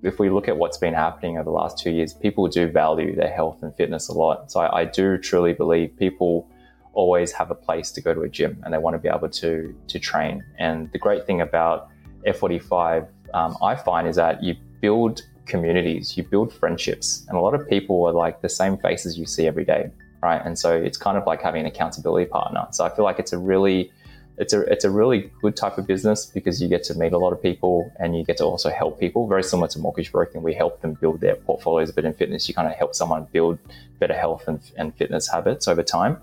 if 0.05 0.19
we 0.19 0.29
look 0.29 0.49
at 0.49 0.57
what's 0.57 0.77
been 0.77 0.95
happening 0.95 1.39
over 1.39 1.45
the 1.45 1.51
last 1.51 1.79
two 1.79 1.91
years, 1.91 2.13
people 2.13 2.47
do 2.47 2.69
value 2.69 3.17
their 3.17 3.33
health 3.33 3.63
and 3.63 3.75
fitness 3.75 4.09
a 4.09 4.13
lot. 4.13 4.53
So 4.53 4.61
I, 4.61 4.81
I, 4.81 4.85
do 4.85 5.17
truly 5.17 5.55
believe 5.55 5.97
people 5.97 6.47
always 6.93 7.33
have 7.33 7.51
a 7.51 7.55
place 7.55 7.91
to 7.93 8.01
go 8.01 8.13
to 8.13 8.21
a 8.21 8.29
gym 8.29 8.61
and 8.63 8.73
they 8.73 8.79
want 8.79 8.95
to 8.95 8.99
be 8.99 9.09
able 9.09 9.29
to 9.29 9.75
to 9.89 9.99
train. 9.99 10.45
And 10.59 10.93
the 10.93 10.99
great 10.99 11.27
thing 11.27 11.41
about 11.41 11.89
F45, 12.27 13.09
um, 13.33 13.57
I 13.63 13.75
find, 13.75 14.07
is 14.07 14.17
that 14.17 14.43
you 14.43 14.55
build 14.81 15.23
communities, 15.47 16.17
you 16.17 16.23
build 16.23 16.53
friendships, 16.53 17.25
and 17.29 17.37
a 17.37 17.41
lot 17.41 17.55
of 17.55 17.69
people 17.69 18.05
are 18.07 18.13
like 18.13 18.43
the 18.43 18.49
same 18.49 18.77
faces 18.79 19.19
you 19.19 19.27
see 19.27 19.47
every 19.47 19.65
day, 19.65 19.91
right? 20.23 20.41
And 20.45 20.59
so 20.59 20.71
it's 20.77 20.99
kind 20.99 21.17
of 21.17 21.27
like 21.27 21.41
having 21.43 21.63
an 21.63 21.67
accountability 21.67 22.27
partner. 22.27 22.67
So 22.73 22.85
I 22.85 22.95
feel 22.95 23.05
like 23.05 23.19
it's 23.19 23.33
a 23.33 23.39
really 23.39 23.91
it's 24.37 24.53
a 24.53 24.61
it's 24.63 24.85
a 24.85 24.91
really 24.91 25.31
good 25.41 25.57
type 25.57 25.79
of 25.79 25.87
business 25.87 26.27
because 26.27 26.61
you 26.61 26.69
get 26.69 26.83
to 26.85 26.95
meet 26.95 27.13
a 27.13 27.19
lot 27.19 27.33
of 27.33 27.41
people 27.41 27.93
and 28.01 28.17
you 28.17 28.25
get 28.25 28.37
to 28.39 28.45
also 28.45 28.71
help 28.71 28.99
people. 28.99 29.29
Very 29.29 29.45
similar 29.45 29.69
to 29.69 29.79
mortgage 29.79 30.11
broking, 30.11 30.43
we 30.43 30.55
help 30.55 30.81
them 30.81 30.95
build 30.95 31.21
their 31.21 31.37
portfolios. 31.37 31.93
But 31.93 32.05
in 32.05 32.15
fitness, 32.15 32.49
you 32.49 32.55
kind 32.55 32.67
of 32.67 32.75
help 32.75 32.95
someone 32.95 33.29
build 33.33 33.59
better 34.01 34.15
health 34.15 34.49
and, 34.49 34.61
and 34.77 34.95
fitness 34.97 35.29
habits 35.29 35.69
over 35.69 35.83
time. 35.83 36.19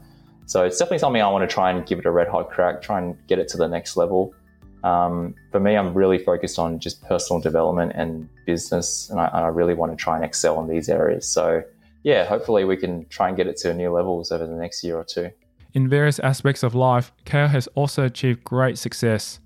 So 0.46 0.66
it's 0.66 0.78
definitely 0.78 1.00
something 1.00 1.22
I 1.22 1.28
want 1.30 1.50
to 1.50 1.54
try 1.54 1.72
and 1.72 1.86
give 1.86 2.00
it 2.00 2.06
a 2.06 2.12
red 2.12 2.28
hot 2.28 2.50
crack, 2.50 2.82
try 2.82 3.00
and 3.00 3.16
get 3.28 3.40
it 3.40 3.48
to 3.50 3.58
the 3.58 3.68
next 3.68 3.96
level. 3.96 4.34
Um, 4.84 5.36
for 5.52 5.60
me, 5.60 5.78
I'm 5.78 5.94
really 5.94 6.18
focused 6.18 6.60
on 6.60 6.80
just 6.80 7.02
personal 7.04 7.40
development 7.40 7.94
and 7.96 8.28
business, 8.46 9.10
and 9.10 9.20
I, 9.20 9.28
and 9.28 9.46
I 9.46 9.48
really 9.48 9.76
want 9.76 9.92
to 9.92 9.96
try 9.96 10.16
and 10.16 10.26
excel 10.26 10.60
in 10.62 10.68
these 10.68 10.90
areas. 10.90 11.28
So 11.28 11.64
yeah, 12.04 12.26
hopefully 12.26 12.66
we 12.66 12.78
can 12.78 13.06
try 13.06 13.28
and 13.28 13.38
get 13.38 13.48
it 13.48 13.58
to 13.58 13.74
new 13.74 13.92
levels 13.92 14.32
over 14.32 14.46
the 14.46 14.56
next 14.56 14.84
year 14.84 14.98
or 14.98 15.04
two. 15.04 15.32
In 15.74 15.88
various 15.88 16.20
aspects 16.20 16.64
of 16.64 16.76
life, 16.76 17.14
Kao 17.24 17.48
has 17.48 17.68
also 17.76 18.04
achieved 18.04 18.44
great 18.44 18.78
success. 18.78 19.40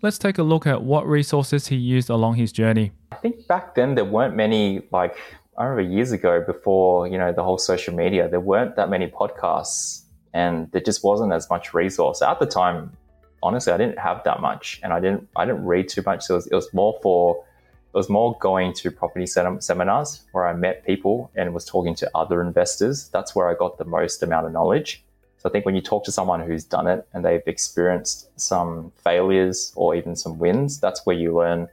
Let's 0.00 0.16
take 0.16 0.38
a 0.38 0.42
look 0.44 0.64
at 0.64 0.82
what 0.82 1.08
resources 1.08 1.66
he 1.66 1.76
used 1.76 2.08
along 2.08 2.36
his 2.36 2.52
journey. 2.52 2.92
I 3.10 3.16
think 3.16 3.48
back 3.48 3.74
then 3.74 3.96
there 3.96 4.04
weren't 4.04 4.36
many, 4.36 4.82
like, 4.92 5.16
I 5.58 5.64
remember 5.64 5.92
years 5.92 6.12
ago 6.12 6.40
before, 6.46 7.08
you 7.08 7.18
know, 7.18 7.32
the 7.32 7.42
whole 7.42 7.58
social 7.58 7.94
media, 7.94 8.28
there 8.28 8.40
weren't 8.40 8.76
that 8.76 8.90
many 8.90 9.08
podcasts 9.08 10.02
and 10.32 10.70
there 10.70 10.80
just 10.80 11.02
wasn't 11.02 11.32
as 11.32 11.50
much 11.50 11.74
resource. 11.74 12.22
At 12.22 12.38
the 12.38 12.46
time, 12.46 12.96
honestly, 13.42 13.72
I 13.72 13.76
didn't 13.76 13.98
have 13.98 14.22
that 14.24 14.40
much 14.40 14.78
and 14.84 14.92
I 14.92 15.00
didn't, 15.00 15.28
I 15.34 15.44
didn't 15.44 15.64
read 15.64 15.88
too 15.88 16.02
much. 16.06 16.22
So 16.22 16.34
it 16.34 16.36
was, 16.36 16.46
it 16.46 16.54
was 16.54 16.72
more 16.72 16.96
for, 17.02 17.44
it 17.92 17.96
was 17.96 18.08
more 18.08 18.38
going 18.38 18.72
to 18.74 18.90
property 18.92 19.26
seminars 19.26 20.22
where 20.30 20.46
I 20.46 20.52
met 20.52 20.86
people 20.86 21.30
and 21.34 21.52
was 21.52 21.64
talking 21.64 21.96
to 21.96 22.10
other 22.14 22.40
investors. 22.40 23.08
That's 23.12 23.34
where 23.34 23.48
I 23.48 23.54
got 23.54 23.78
the 23.78 23.84
most 23.84 24.22
amount 24.22 24.46
of 24.46 24.52
knowledge. 24.52 25.04
So 25.42 25.48
I 25.48 25.52
think 25.52 25.66
when 25.66 25.74
you 25.74 25.80
talk 25.80 26.04
to 26.04 26.12
someone 26.12 26.40
who's 26.40 26.62
done 26.62 26.86
it 26.86 27.04
and 27.12 27.24
they've 27.24 27.42
experienced 27.46 28.28
some 28.38 28.92
failures 29.02 29.72
or 29.74 29.96
even 29.96 30.14
some 30.14 30.38
wins, 30.38 30.78
that's 30.78 31.04
where 31.04 31.16
you 31.16 31.36
learn 31.36 31.66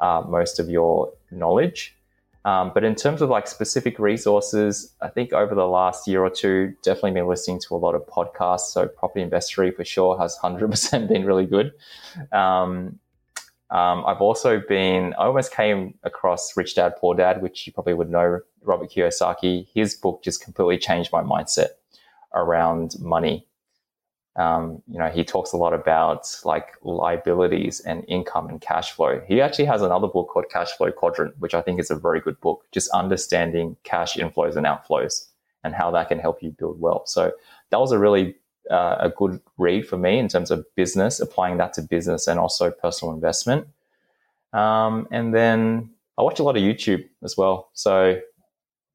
uh, 0.00 0.24
most 0.28 0.58
of 0.58 0.68
your 0.68 1.12
knowledge. 1.30 1.96
Um, 2.44 2.72
but 2.74 2.82
in 2.82 2.96
terms 2.96 3.22
of 3.22 3.30
like 3.30 3.46
specific 3.46 4.00
resources, 4.00 4.92
I 5.00 5.06
think 5.06 5.32
over 5.32 5.54
the 5.54 5.68
last 5.68 6.08
year 6.08 6.24
or 6.24 6.30
two, 6.30 6.74
definitely 6.82 7.12
been 7.12 7.28
listening 7.28 7.60
to 7.60 7.76
a 7.76 7.78
lot 7.78 7.94
of 7.94 8.04
podcasts. 8.08 8.72
So 8.72 8.88
Property 8.88 9.22
Investory 9.22 9.70
for 9.70 9.84
sure 9.84 10.18
has 10.18 10.36
100% 10.42 11.08
been 11.12 11.24
really 11.24 11.46
good. 11.46 11.74
Um, 12.32 12.98
um, 13.70 14.04
I've 14.04 14.20
also 14.20 14.60
been, 14.68 15.14
I 15.14 15.26
almost 15.26 15.54
came 15.54 15.94
across 16.02 16.56
Rich 16.56 16.74
Dad 16.74 16.94
Poor 16.98 17.14
Dad, 17.14 17.40
which 17.40 17.68
you 17.68 17.72
probably 17.72 17.94
would 17.94 18.10
know, 18.10 18.40
Robert 18.62 18.90
Kiyosaki. 18.90 19.68
His 19.72 19.94
book 19.94 20.24
just 20.24 20.42
completely 20.42 20.78
changed 20.78 21.12
my 21.12 21.22
mindset 21.22 21.68
around 22.34 22.94
money. 23.00 23.46
Um, 24.36 24.82
you 24.88 24.98
know, 24.98 25.08
he 25.08 25.24
talks 25.24 25.52
a 25.52 25.58
lot 25.58 25.74
about 25.74 26.26
like 26.44 26.68
liabilities 26.82 27.80
and 27.80 28.02
income 28.08 28.48
and 28.48 28.60
cash 28.60 28.92
flow. 28.92 29.20
He 29.28 29.42
actually 29.42 29.66
has 29.66 29.82
another 29.82 30.08
book 30.08 30.28
called 30.28 30.46
Cash 30.50 30.70
Flow 30.72 30.90
Quadrant, 30.90 31.38
which 31.38 31.52
I 31.52 31.60
think 31.60 31.78
is 31.78 31.90
a 31.90 31.96
very 31.96 32.20
good 32.20 32.40
book, 32.40 32.64
just 32.72 32.90
understanding 32.92 33.76
cash 33.84 34.16
inflows 34.16 34.56
and 34.56 34.64
outflows 34.66 35.26
and 35.64 35.74
how 35.74 35.90
that 35.90 36.08
can 36.08 36.18
help 36.18 36.42
you 36.42 36.50
build 36.50 36.80
wealth. 36.80 37.08
So 37.08 37.32
that 37.70 37.78
was 37.78 37.92
a 37.92 37.98
really 37.98 38.34
uh, 38.70 38.96
a 39.00 39.10
good 39.10 39.40
read 39.58 39.86
for 39.86 39.98
me 39.98 40.18
in 40.18 40.28
terms 40.28 40.50
of 40.50 40.64
business, 40.76 41.20
applying 41.20 41.58
that 41.58 41.74
to 41.74 41.82
business 41.82 42.26
and 42.26 42.40
also 42.40 42.70
personal 42.70 43.12
investment. 43.12 43.66
Um, 44.52 45.08
and 45.10 45.34
then 45.34 45.90
I 46.18 46.22
watch 46.22 46.38
a 46.38 46.42
lot 46.42 46.56
of 46.56 46.62
YouTube 46.62 47.08
as 47.22 47.36
well. 47.36 47.70
So 47.72 48.20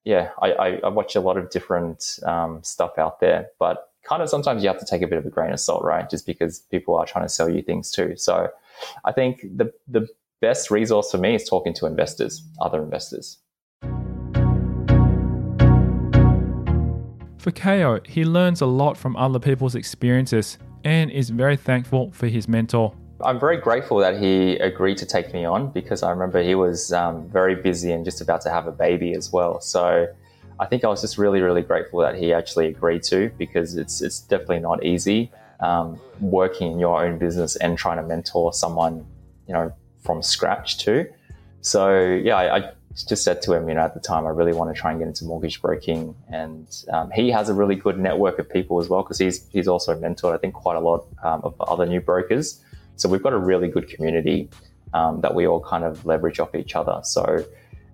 yeah, 0.07 0.29
I, 0.41 0.53
I, 0.53 0.67
I, 0.85 0.87
watch 0.87 1.17
a 1.17 1.19
lot 1.19 1.35
of 1.37 1.49
different 1.49 2.17
um, 2.25 2.63
stuff 2.63 2.97
out 2.97 3.19
there, 3.19 3.49
but 3.59 3.89
kind 4.03 4.23
of 4.23 4.29
sometimes 4.29 4.63
you 4.63 4.69
have 4.69 4.79
to 4.79 4.85
take 4.85 5.01
a 5.01 5.07
bit 5.07 5.17
of 5.17 5.25
a 5.25 5.29
grain 5.29 5.51
of 5.51 5.59
salt, 5.59 5.83
right? 5.83 6.09
Just 6.09 6.25
because 6.25 6.59
people 6.59 6.95
are 6.95 7.05
trying 7.05 7.25
to 7.25 7.29
sell 7.29 7.49
you 7.49 7.61
things 7.61 7.91
too. 7.91 8.15
So 8.15 8.47
I 9.03 9.11
think 9.11 9.41
the 9.41 9.73
the 9.85 10.07
best 10.39 10.71
resource 10.71 11.11
for 11.11 11.17
me 11.17 11.35
is 11.35 11.43
talking 11.43 11.73
to 11.73 11.85
investors, 11.85 12.41
other 12.61 12.81
investors. 12.81 13.39
For 17.37 17.51
Kao, 17.51 17.99
he 18.05 18.23
learns 18.23 18.61
a 18.61 18.65
lot 18.65 18.95
from 18.95 19.17
other 19.17 19.39
people's 19.39 19.75
experiences 19.75 20.57
and 20.85 21.11
is 21.11 21.29
very 21.29 21.57
thankful 21.57 22.11
for 22.11 22.27
his 22.27 22.47
mentor. 22.47 22.95
I'm 23.23 23.39
very 23.39 23.57
grateful 23.57 23.97
that 23.97 24.19
he 24.19 24.57
agreed 24.57 24.97
to 24.99 25.05
take 25.05 25.33
me 25.33 25.43
on 25.43 25.71
because 25.71 26.03
I 26.03 26.11
remember 26.11 26.43
he 26.43 26.55
was 26.55 26.93
um, 26.93 27.27
very 27.29 27.55
busy 27.55 27.91
and 27.91 28.05
just 28.05 28.21
about 28.21 28.41
to 28.41 28.49
have 28.49 28.67
a 28.67 28.71
baby 28.71 29.13
as 29.13 29.31
well. 29.31 29.59
So 29.59 30.07
I 30.59 30.65
think 30.65 30.83
I 30.83 30.87
was 30.87 31.01
just 31.01 31.17
really, 31.17 31.41
really 31.41 31.63
grateful 31.63 31.99
that 32.01 32.15
he 32.15 32.31
actually 32.33 32.67
agreed 32.67 33.03
to 33.03 33.31
because 33.37 33.75
it's 33.75 34.01
it's 34.01 34.19
definitely 34.19 34.59
not 34.59 34.83
easy 34.83 35.31
um, 35.59 35.99
working 36.19 36.73
in 36.73 36.79
your 36.79 37.03
own 37.03 37.17
business 37.17 37.55
and 37.55 37.77
trying 37.77 37.97
to 37.97 38.03
mentor 38.03 38.53
someone, 38.53 39.05
you 39.47 39.53
know, 39.53 39.73
from 40.03 40.21
scratch 40.21 40.77
too. 40.77 41.07
So 41.61 41.99
yeah, 42.23 42.37
I, 42.37 42.57
I 42.57 42.71
just 43.07 43.23
said 43.23 43.41
to 43.43 43.53
him, 43.53 43.67
you 43.67 43.75
know, 43.75 43.81
at 43.81 43.93
the 43.93 43.99
time, 43.99 44.25
I 44.25 44.29
really 44.29 44.53
want 44.53 44.73
to 44.73 44.79
try 44.79 44.91
and 44.91 44.99
get 44.99 45.07
into 45.07 45.25
mortgage 45.25 45.61
broking, 45.61 46.15
and 46.29 46.67
um, 46.91 47.11
he 47.11 47.29
has 47.31 47.49
a 47.49 47.53
really 47.53 47.75
good 47.75 47.99
network 47.99 48.39
of 48.39 48.49
people 48.49 48.79
as 48.79 48.89
well 48.89 49.03
because 49.03 49.19
he's 49.19 49.47
he's 49.49 49.67
also 49.67 49.99
mentored, 49.99 50.33
I 50.33 50.37
think, 50.37 50.53
quite 50.53 50.77
a 50.77 50.79
lot 50.79 51.05
um, 51.23 51.41
of 51.43 51.59
other 51.61 51.85
new 51.85 52.01
brokers. 52.01 52.63
So 52.97 53.07
we've 53.07 53.23
got 53.23 53.33
a 53.33 53.37
really 53.37 53.67
good 53.67 53.87
community 53.87 54.49
um, 54.93 55.21
that 55.21 55.33
we 55.33 55.47
all 55.47 55.59
kind 55.59 55.83
of 55.83 56.05
leverage 56.05 56.39
off 56.39 56.55
each 56.55 56.75
other. 56.75 56.99
So 57.03 57.45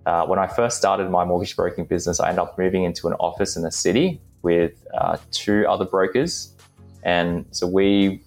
uh, 0.06 0.26
when 0.26 0.38
I 0.38 0.46
first 0.46 0.76
started 0.76 1.10
my 1.10 1.24
mortgage 1.24 1.56
broking 1.56 1.84
business, 1.84 2.20
I 2.20 2.28
ended 2.30 2.40
up 2.40 2.58
moving 2.58 2.84
into 2.84 3.08
an 3.08 3.14
office 3.14 3.56
in 3.56 3.62
the 3.62 3.72
city 3.72 4.20
with 4.42 4.72
uh, 4.94 5.16
two 5.30 5.66
other 5.68 5.84
brokers. 5.84 6.54
And 7.02 7.46
so 7.50 7.66
we 7.66 8.22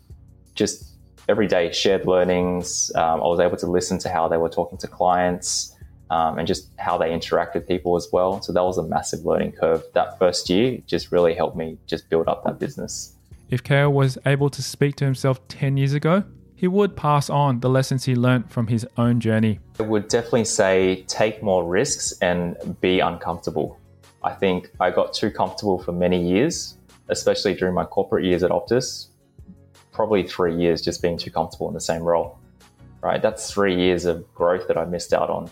just 0.56 0.94
every 1.30 1.48
day 1.48 1.72
shared 1.72 2.06
learnings. 2.06 2.92
Um, 2.96 3.22
I 3.22 3.28
was 3.28 3.40
able 3.40 3.58
to 3.58 3.68
listen 3.68 3.98
to 4.00 4.10
how 4.10 4.28
they 4.28 4.38
were 4.38 4.50
talking 4.50 4.78
to 4.80 4.88
clients 4.88 5.76
um, 6.10 6.40
and 6.40 6.48
just 6.48 6.70
how 6.78 6.98
they 6.98 7.14
interact 7.14 7.54
with 7.54 7.68
people 7.68 7.96
as 7.96 8.08
well. 8.12 8.42
So 8.42 8.54
that 8.54 8.64
was 8.64 8.78
a 8.78 8.84
massive 8.84 9.26
learning 9.26 9.54
curve. 9.54 9.84
That 9.94 10.18
first 10.20 10.50
year 10.50 10.80
just 10.88 11.12
really 11.12 11.34
helped 11.34 11.58
me 11.58 11.78
just 11.86 12.10
build 12.10 12.28
up 12.28 12.44
that 12.46 12.60
business. 12.60 13.14
if 13.50 13.64
Kao 13.64 13.90
was 13.90 14.18
able 14.26 14.50
to 14.50 14.62
speak 14.62 14.96
to 14.98 15.06
himself 15.06 15.46
10 15.48 15.78
years 15.78 15.94
ago, 15.94 16.24
he 16.58 16.68
would 16.68 16.96
pass 16.96 17.30
on 17.30 17.60
the 17.60 17.70
lessons 17.70 18.04
he 18.04 18.16
learned 18.16 18.52
from 18.52 18.66
his 18.66 18.86
own 18.98 19.20
journey. 19.20 19.60
I 19.80 19.84
would 19.84 20.08
definitely 20.08 20.46
say 20.46 21.04
take 21.08 21.44
more 21.44 21.64
risks 21.64 22.14
and 22.20 22.58
be 22.82 23.00
uncomfortable. 23.00 23.80
I 24.24 24.34
think 24.34 24.72
I 24.80 24.90
got 24.90 25.14
too 25.14 25.30
comfortable 25.30 25.78
for 25.78 25.92
many 25.92 26.20
years, 26.20 26.80
especially 27.10 27.54
during 27.54 27.76
my 27.76 27.86
corporate 27.86 28.26
years 28.26 28.42
at 28.42 28.50
Optus. 28.50 29.08
Probably 29.92 30.24
three 30.24 30.56
years 30.56 30.82
just 30.82 31.00
being 31.00 31.16
too 31.16 31.30
comfortable 31.30 31.68
in 31.68 31.76
the 31.76 31.80
same 31.80 32.02
role, 32.02 32.40
right? 33.02 33.22
That's 33.22 33.52
three 33.52 33.76
years 33.76 34.06
of 34.06 34.26
growth 34.34 34.68
that 34.68 34.78
I 34.78 34.86
missed 34.86 35.14
out 35.14 35.30
on. 35.30 35.52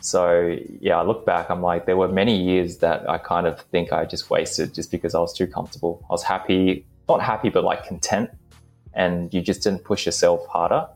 So, 0.00 0.58
yeah, 0.80 0.98
I 0.98 1.04
look 1.04 1.24
back, 1.24 1.48
I'm 1.48 1.62
like, 1.62 1.86
there 1.86 1.96
were 1.96 2.08
many 2.08 2.36
years 2.36 2.78
that 2.78 3.08
I 3.08 3.18
kind 3.18 3.46
of 3.46 3.60
think 3.70 3.92
I 3.92 4.04
just 4.06 4.28
wasted 4.28 4.74
just 4.74 4.90
because 4.90 5.14
I 5.14 5.20
was 5.20 5.32
too 5.32 5.46
comfortable. 5.46 6.04
I 6.10 6.12
was 6.12 6.24
happy, 6.24 6.84
not 7.08 7.22
happy, 7.22 7.48
but 7.48 7.62
like 7.62 7.86
content, 7.86 8.28
and 8.94 9.32
you 9.32 9.40
just 9.40 9.62
didn't 9.62 9.84
push 9.84 10.06
yourself 10.06 10.46
harder. 10.46 10.86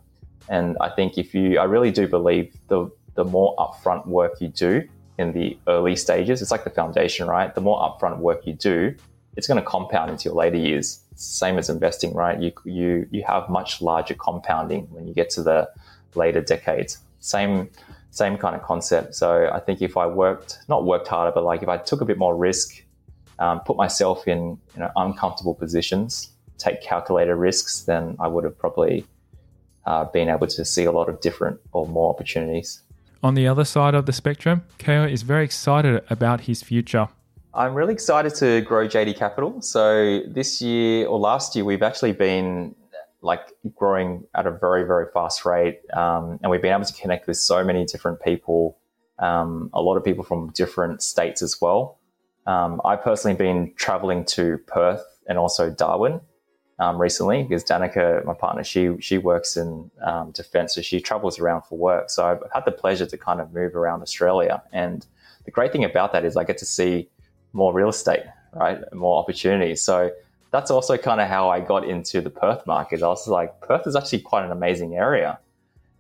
And 0.49 0.77
I 0.81 0.91
think 0.91 1.19
if 1.19 1.35
you, 1.35 1.59
I 1.59 1.65
really 1.65 1.91
do 1.91 2.07
believe 2.07 2.55
the, 2.69 2.91
the 3.15 3.25
more 3.25 3.57
upfront 3.57 4.07
work 4.07 4.41
you 4.41 4.49
do, 4.49 4.89
in 5.19 5.33
the 5.33 5.59
early 5.67 5.97
stages. 5.97 6.43
It's 6.43 6.51
like 6.51 6.65
the 6.65 6.71
foundation, 6.71 7.27
right? 7.27 7.55
The 7.55 7.61
more 7.61 7.79
upfront 7.81 8.19
work 8.19 8.47
you 8.47 8.53
do, 8.53 8.95
it's 9.37 9.47
going 9.47 9.61
to 9.61 9.67
compound 9.67 10.11
into 10.11 10.25
your 10.25 10.35
later 10.35 10.57
years. 10.57 11.01
Same 11.15 11.59
as 11.59 11.69
investing, 11.69 12.13
right? 12.15 12.41
You 12.41 12.53
you 12.65 13.09
you 13.11 13.23
have 13.27 13.49
much 13.49 13.81
larger 13.81 14.15
compounding 14.15 14.87
when 14.91 15.07
you 15.07 15.15
get 15.15 15.31
to 15.31 15.43
the 15.43 15.69
later 16.15 16.41
decades. 16.41 16.99
Same 17.21 17.71
same 18.11 18.37
kind 18.37 18.55
of 18.55 18.63
concept. 18.63 19.15
So 19.15 19.51
I 19.53 19.61
think 19.61 19.83
if 19.83 19.97
I 19.97 20.07
worked 20.07 20.59
not 20.69 20.85
worked 20.85 21.09
harder, 21.09 21.33
but 21.33 21.45
like 21.45 21.63
if 21.63 21.69
I 21.69 21.79
took 21.79 22.01
a 22.01 22.05
bit 22.05 22.19
more 22.19 22.37
risk, 22.37 22.83
um, 23.39 23.61
put 23.61 23.77
myself 23.77 24.29
in 24.29 24.59
you 24.75 24.81
know 24.81 24.91
uncomfortable 24.97 25.55
positions, 25.55 26.31
take 26.59 26.83
calculated 26.83 27.35
risks, 27.35 27.83
then 27.83 28.17
I 28.19 28.29
would 28.29 28.45
have 28.45 28.59
probably 28.59 29.05
uh, 29.87 30.05
been 30.05 30.29
able 30.29 30.47
to 30.49 30.65
see 30.65 30.85
a 30.85 30.93
lot 30.93 31.09
of 31.09 31.21
different 31.21 31.61
or 31.73 31.87
more 31.87 32.11
opportunities. 32.11 32.83
On 33.23 33.35
the 33.35 33.47
other 33.47 33.65
side 33.65 33.95
of 33.95 34.07
the 34.07 34.13
spectrum, 34.13 34.63
Kao 34.79 35.05
is 35.05 35.23
very 35.23 35.45
excited 35.45 36.03
about 36.11 36.43
his 36.43 36.63
future. 36.63 37.09
I'm 37.55 37.75
really 37.75 37.95
excited 37.95 38.35
to 38.37 38.61
grow 38.61 38.87
JD 38.87 39.17
Capital. 39.17 39.63
So 39.63 40.21
this 40.29 40.61
year 40.61 41.07
or 41.07 41.19
last 41.19 41.57
year, 41.57 41.65
we've 41.65 41.83
actually 41.83 42.13
been 42.13 42.75
like 43.23 43.41
growing 43.75 44.25
at 44.35 44.47
a 44.47 44.51
very, 44.51 44.85
very 44.85 45.07
fast 45.13 45.45
rate. 45.45 45.81
Um, 45.95 46.39
and 46.43 46.51
we've 46.51 46.61
been 46.61 46.73
able 46.73 46.85
to 46.85 46.93
connect 46.93 47.27
with 47.27 47.39
so 47.39 47.65
many 47.65 47.85
different 47.87 48.21
people, 48.21 48.79
um, 49.19 49.71
a 49.73 49.81
lot 49.81 49.97
of 49.97 50.05
people 50.05 50.23
from 50.23 50.51
different 50.51 51.03
states 51.03 51.43
as 51.43 51.61
well. 51.61 51.99
Um, 52.47 52.81
I've 52.85 53.03
personally 53.03 53.37
been 53.37 53.73
traveling 53.75 54.25
to 54.27 54.59
Perth 54.67 55.05
and 55.27 55.39
also 55.39 55.71
Darwin 55.71 56.21
um, 56.79 57.01
recently 57.01 57.43
because 57.43 57.65
Danica, 57.65 58.25
my 58.25 58.35
partner, 58.35 58.63
she 58.63 58.91
she 59.01 59.19
works 59.19 59.57
in 59.57 59.91
um, 60.03 60.31
defence, 60.33 60.75
so 60.75 60.83
she 60.83 61.01
travels 61.01 61.39
around 61.39 61.63
for 61.63 61.79
work. 61.79 62.11
So 62.11 62.27
I've 62.27 62.43
had 62.53 62.65
the 62.65 62.73
pleasure 62.73 63.07
to 63.07 63.17
kind 63.17 63.41
of 63.41 63.53
move 63.53 63.75
around 63.75 64.03
Australia, 64.03 64.63
and 64.73 65.07
the 65.45 65.51
great 65.51 65.73
thing 65.73 65.85
about 65.85 66.13
that 66.13 66.25
is 66.25 66.37
I 66.37 66.45
get 66.45 66.59
to 66.59 66.67
see 66.67 67.09
more 67.53 67.73
real 67.73 67.89
estate, 67.89 68.25
right, 68.53 68.79
more 68.93 69.19
opportunities. 69.19 69.81
So 69.81 70.11
that's 70.51 70.71
also 70.71 70.97
kind 70.97 71.21
of 71.21 71.29
how 71.29 71.49
I 71.49 71.61
got 71.61 71.89
into 71.89 72.21
the 72.21 72.31
Perth 72.31 72.67
market. 72.67 73.03
I 73.03 73.09
was 73.09 73.27
like, 73.27 73.61
Perth 73.63 73.87
is 73.87 73.97
actually 73.97 74.21
quite 74.21 74.45
an 74.45 74.53
amazing 74.53 74.97
area, 74.97 75.39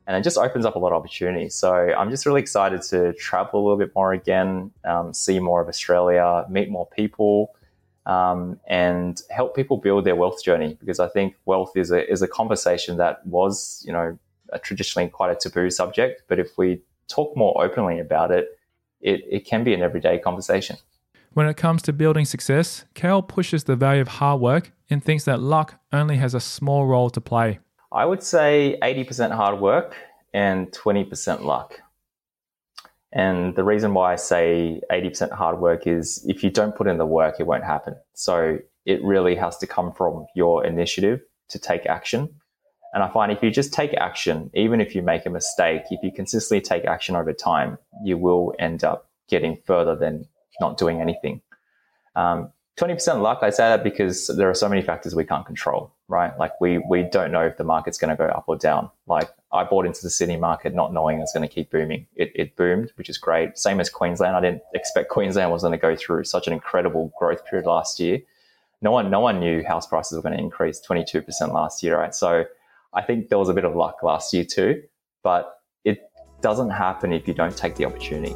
and 0.06 0.16
it 0.16 0.22
just 0.22 0.36
opens 0.36 0.66
up 0.66 0.76
a 0.76 0.78
lot 0.78 0.92
of 0.92 0.98
opportunities. 0.98 1.54
So 1.54 1.72
I'm 1.72 2.10
just 2.10 2.26
really 2.26 2.42
excited 2.42 2.82
to 2.90 3.14
travel 3.14 3.60
a 3.60 3.62
little 3.62 3.78
bit 3.78 3.94
more 3.94 4.12
again, 4.12 4.72
um, 4.84 5.14
see 5.14 5.38
more 5.38 5.62
of 5.62 5.68
Australia, 5.68 6.44
meet 6.50 6.68
more 6.68 6.86
people 6.86 7.56
um, 8.06 8.58
and 8.68 9.20
help 9.30 9.54
people 9.54 9.76
build 9.76 10.04
their 10.04 10.16
wealth 10.16 10.42
journey 10.42 10.76
because 10.80 11.00
I 11.00 11.08
think 11.08 11.34
wealth 11.44 11.72
is 11.76 11.90
a 11.90 12.10
is 12.10 12.22
a 12.22 12.28
conversation 12.28 12.96
that 12.96 13.26
was 13.26 13.82
you 13.86 13.92
know 13.92 14.18
traditionally 14.62 15.08
quite 15.08 15.30
a 15.30 15.34
taboo 15.34 15.70
subject, 15.70 16.22
but 16.28 16.38
if 16.38 16.56
we 16.56 16.80
talk 17.08 17.36
more 17.36 17.62
openly 17.62 17.98
about 17.98 18.30
it, 18.30 18.58
it, 19.00 19.22
it 19.28 19.44
can 19.44 19.64
be 19.64 19.74
an 19.74 19.82
everyday 19.82 20.18
conversation. 20.18 20.76
When 21.32 21.46
it 21.46 21.56
comes 21.56 21.82
to 21.82 21.92
building 21.92 22.24
success, 22.24 22.84
Kao 22.94 23.20
pushes 23.20 23.64
the 23.64 23.76
value 23.76 24.00
of 24.00 24.08
hard 24.08 24.40
work 24.40 24.72
and 24.88 25.04
thinks 25.04 25.24
that 25.24 25.40
luck 25.40 25.74
only 25.92 26.16
has 26.16 26.32
a 26.32 26.40
small 26.40 26.86
role 26.86 27.10
to 27.10 27.20
play. 27.20 27.58
I 27.92 28.06
would 28.06 28.22
say 28.22 28.78
80% 28.82 29.32
hard 29.32 29.60
work 29.60 29.96
and 30.32 30.70
20% 30.72 31.42
luck. 31.42 31.80
And 33.12 33.54
the 33.54 33.64
reason 33.64 33.94
why 33.94 34.12
I 34.12 34.16
say 34.16 34.80
80% 34.90 35.32
hard 35.32 35.60
work 35.60 35.86
is 35.86 36.24
if 36.28 36.42
you 36.42 36.50
don't 36.50 36.74
put 36.74 36.86
in 36.86 36.98
the 36.98 37.06
work, 37.06 37.36
it 37.38 37.46
won't 37.46 37.64
happen. 37.64 37.94
So 38.14 38.58
it 38.84 39.02
really 39.02 39.34
has 39.36 39.56
to 39.58 39.66
come 39.66 39.92
from 39.92 40.26
your 40.34 40.64
initiative 40.64 41.20
to 41.48 41.58
take 41.58 41.86
action. 41.86 42.28
And 42.92 43.02
I 43.02 43.08
find 43.08 43.30
if 43.30 43.42
you 43.42 43.50
just 43.50 43.72
take 43.72 43.94
action, 43.94 44.50
even 44.54 44.80
if 44.80 44.94
you 44.94 45.02
make 45.02 45.26
a 45.26 45.30
mistake, 45.30 45.82
if 45.90 46.02
you 46.02 46.10
consistently 46.10 46.60
take 46.60 46.84
action 46.84 47.14
over 47.14 47.32
time, 47.32 47.78
you 48.02 48.16
will 48.16 48.54
end 48.58 48.84
up 48.84 49.10
getting 49.28 49.58
further 49.66 49.94
than 49.96 50.26
not 50.60 50.78
doing 50.78 51.00
anything. 51.00 51.42
Um, 52.14 52.52
20% 52.76 53.22
luck, 53.22 53.38
I 53.40 53.48
say 53.48 53.68
that 53.68 53.82
because 53.82 54.26
there 54.26 54.50
are 54.50 54.54
so 54.54 54.68
many 54.68 54.82
factors 54.82 55.14
we 55.14 55.24
can't 55.24 55.46
control, 55.46 55.90
right? 56.08 56.38
Like 56.38 56.60
we, 56.60 56.78
we 56.78 57.04
don't 57.04 57.32
know 57.32 57.40
if 57.40 57.56
the 57.56 57.64
market's 57.64 57.96
going 57.96 58.10
to 58.10 58.16
go 58.16 58.26
up 58.26 58.44
or 58.48 58.56
down. 58.56 58.90
Like 59.06 59.30
I 59.50 59.64
bought 59.64 59.86
into 59.86 60.02
the 60.02 60.10
Sydney 60.10 60.36
market 60.36 60.74
not 60.74 60.92
knowing 60.92 61.20
it's 61.20 61.32
going 61.32 61.48
to 61.48 61.52
keep 61.52 61.70
booming. 61.70 62.06
It, 62.16 62.32
it 62.34 62.54
boomed, 62.54 62.92
which 62.96 63.08
is 63.08 63.16
great. 63.16 63.56
Same 63.56 63.80
as 63.80 63.88
Queensland. 63.88 64.36
I 64.36 64.40
didn't 64.42 64.62
expect 64.74 65.08
Queensland 65.08 65.50
was 65.50 65.62
going 65.62 65.72
to 65.72 65.78
go 65.78 65.96
through 65.96 66.24
such 66.24 66.46
an 66.46 66.52
incredible 66.52 67.12
growth 67.18 67.46
period 67.46 67.66
last 67.66 67.98
year. 67.98 68.20
No 68.82 68.90
one, 68.90 69.10
no 69.10 69.20
one 69.20 69.40
knew 69.40 69.64
house 69.64 69.86
prices 69.86 70.16
were 70.16 70.22
going 70.22 70.36
to 70.36 70.42
increase 70.42 70.78
22% 70.86 71.54
last 71.54 71.82
year, 71.82 71.96
right? 71.98 72.14
So 72.14 72.44
I 72.92 73.00
think 73.00 73.30
there 73.30 73.38
was 73.38 73.48
a 73.48 73.54
bit 73.54 73.64
of 73.64 73.74
luck 73.74 74.02
last 74.02 74.34
year 74.34 74.44
too, 74.44 74.82
but 75.22 75.60
it 75.84 76.10
doesn't 76.42 76.70
happen 76.70 77.14
if 77.14 77.26
you 77.26 77.32
don't 77.32 77.56
take 77.56 77.76
the 77.76 77.86
opportunity. 77.86 78.34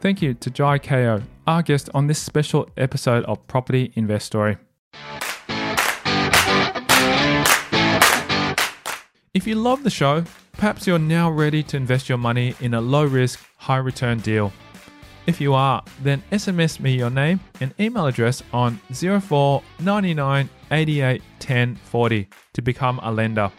Thank 0.00 0.22
you 0.22 0.34
to 0.34 0.50
Jyh 0.50 0.80
Kao, 0.80 1.22
our 1.48 1.60
guest 1.60 1.90
on 1.92 2.06
this 2.06 2.20
special 2.20 2.68
episode 2.76 3.24
of 3.24 3.44
Property 3.48 3.92
Investory. 3.96 4.56
If 9.34 9.44
you 9.44 9.56
love 9.56 9.82
the 9.82 9.90
show, 9.90 10.22
perhaps 10.52 10.86
you're 10.86 11.00
now 11.00 11.28
ready 11.28 11.64
to 11.64 11.76
invest 11.76 12.08
your 12.08 12.18
money 12.18 12.54
in 12.60 12.74
a 12.74 12.80
low 12.80 13.06
risk, 13.06 13.44
high 13.56 13.78
return 13.78 14.20
deal. 14.20 14.52
If 15.26 15.40
you 15.40 15.52
are, 15.54 15.82
then 16.00 16.22
SMS 16.30 16.78
me 16.78 16.96
your 16.96 17.10
name 17.10 17.40
and 17.60 17.74
email 17.80 18.06
address 18.06 18.40
on 18.52 18.80
04 18.92 19.64
99 19.80 20.48
88 20.70 21.22
10 21.40 21.74
40 21.74 22.28
to 22.52 22.62
become 22.62 23.00
a 23.02 23.10
lender. 23.10 23.50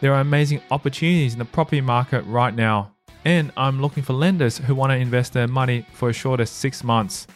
There 0.00 0.12
are 0.14 0.20
amazing 0.20 0.62
opportunities 0.72 1.34
in 1.34 1.38
the 1.38 1.44
property 1.44 1.80
market 1.80 2.22
right 2.22 2.54
now 2.54 2.96
and 3.24 3.52
I'm 3.56 3.80
looking 3.80 4.02
for 4.02 4.12
lenders 4.12 4.58
who 4.58 4.74
want 4.74 4.90
to 4.90 4.96
invest 4.96 5.32
their 5.32 5.48
money 5.48 5.86
for 5.92 6.08
as 6.08 6.16
short 6.16 6.40
as 6.40 6.50
six 6.50 6.82
months. 6.82 7.26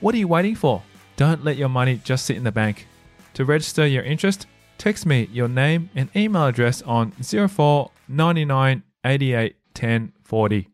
What 0.00 0.14
are 0.14 0.18
you 0.18 0.28
waiting 0.28 0.54
for? 0.54 0.82
Don't 1.16 1.44
let 1.44 1.56
your 1.56 1.68
money 1.68 2.00
just 2.04 2.24
sit 2.24 2.36
in 2.36 2.44
the 2.44 2.52
bank. 2.52 2.86
To 3.34 3.44
register 3.44 3.86
your 3.86 4.04
interest, 4.04 4.46
text 4.78 5.06
me 5.06 5.28
your 5.32 5.48
name 5.48 5.90
and 5.94 6.08
email 6.14 6.46
address 6.46 6.82
on 6.82 7.12
04 7.12 7.90
99 8.08 8.82
88 9.04 9.56
10 9.74 10.12
40. 10.22 10.68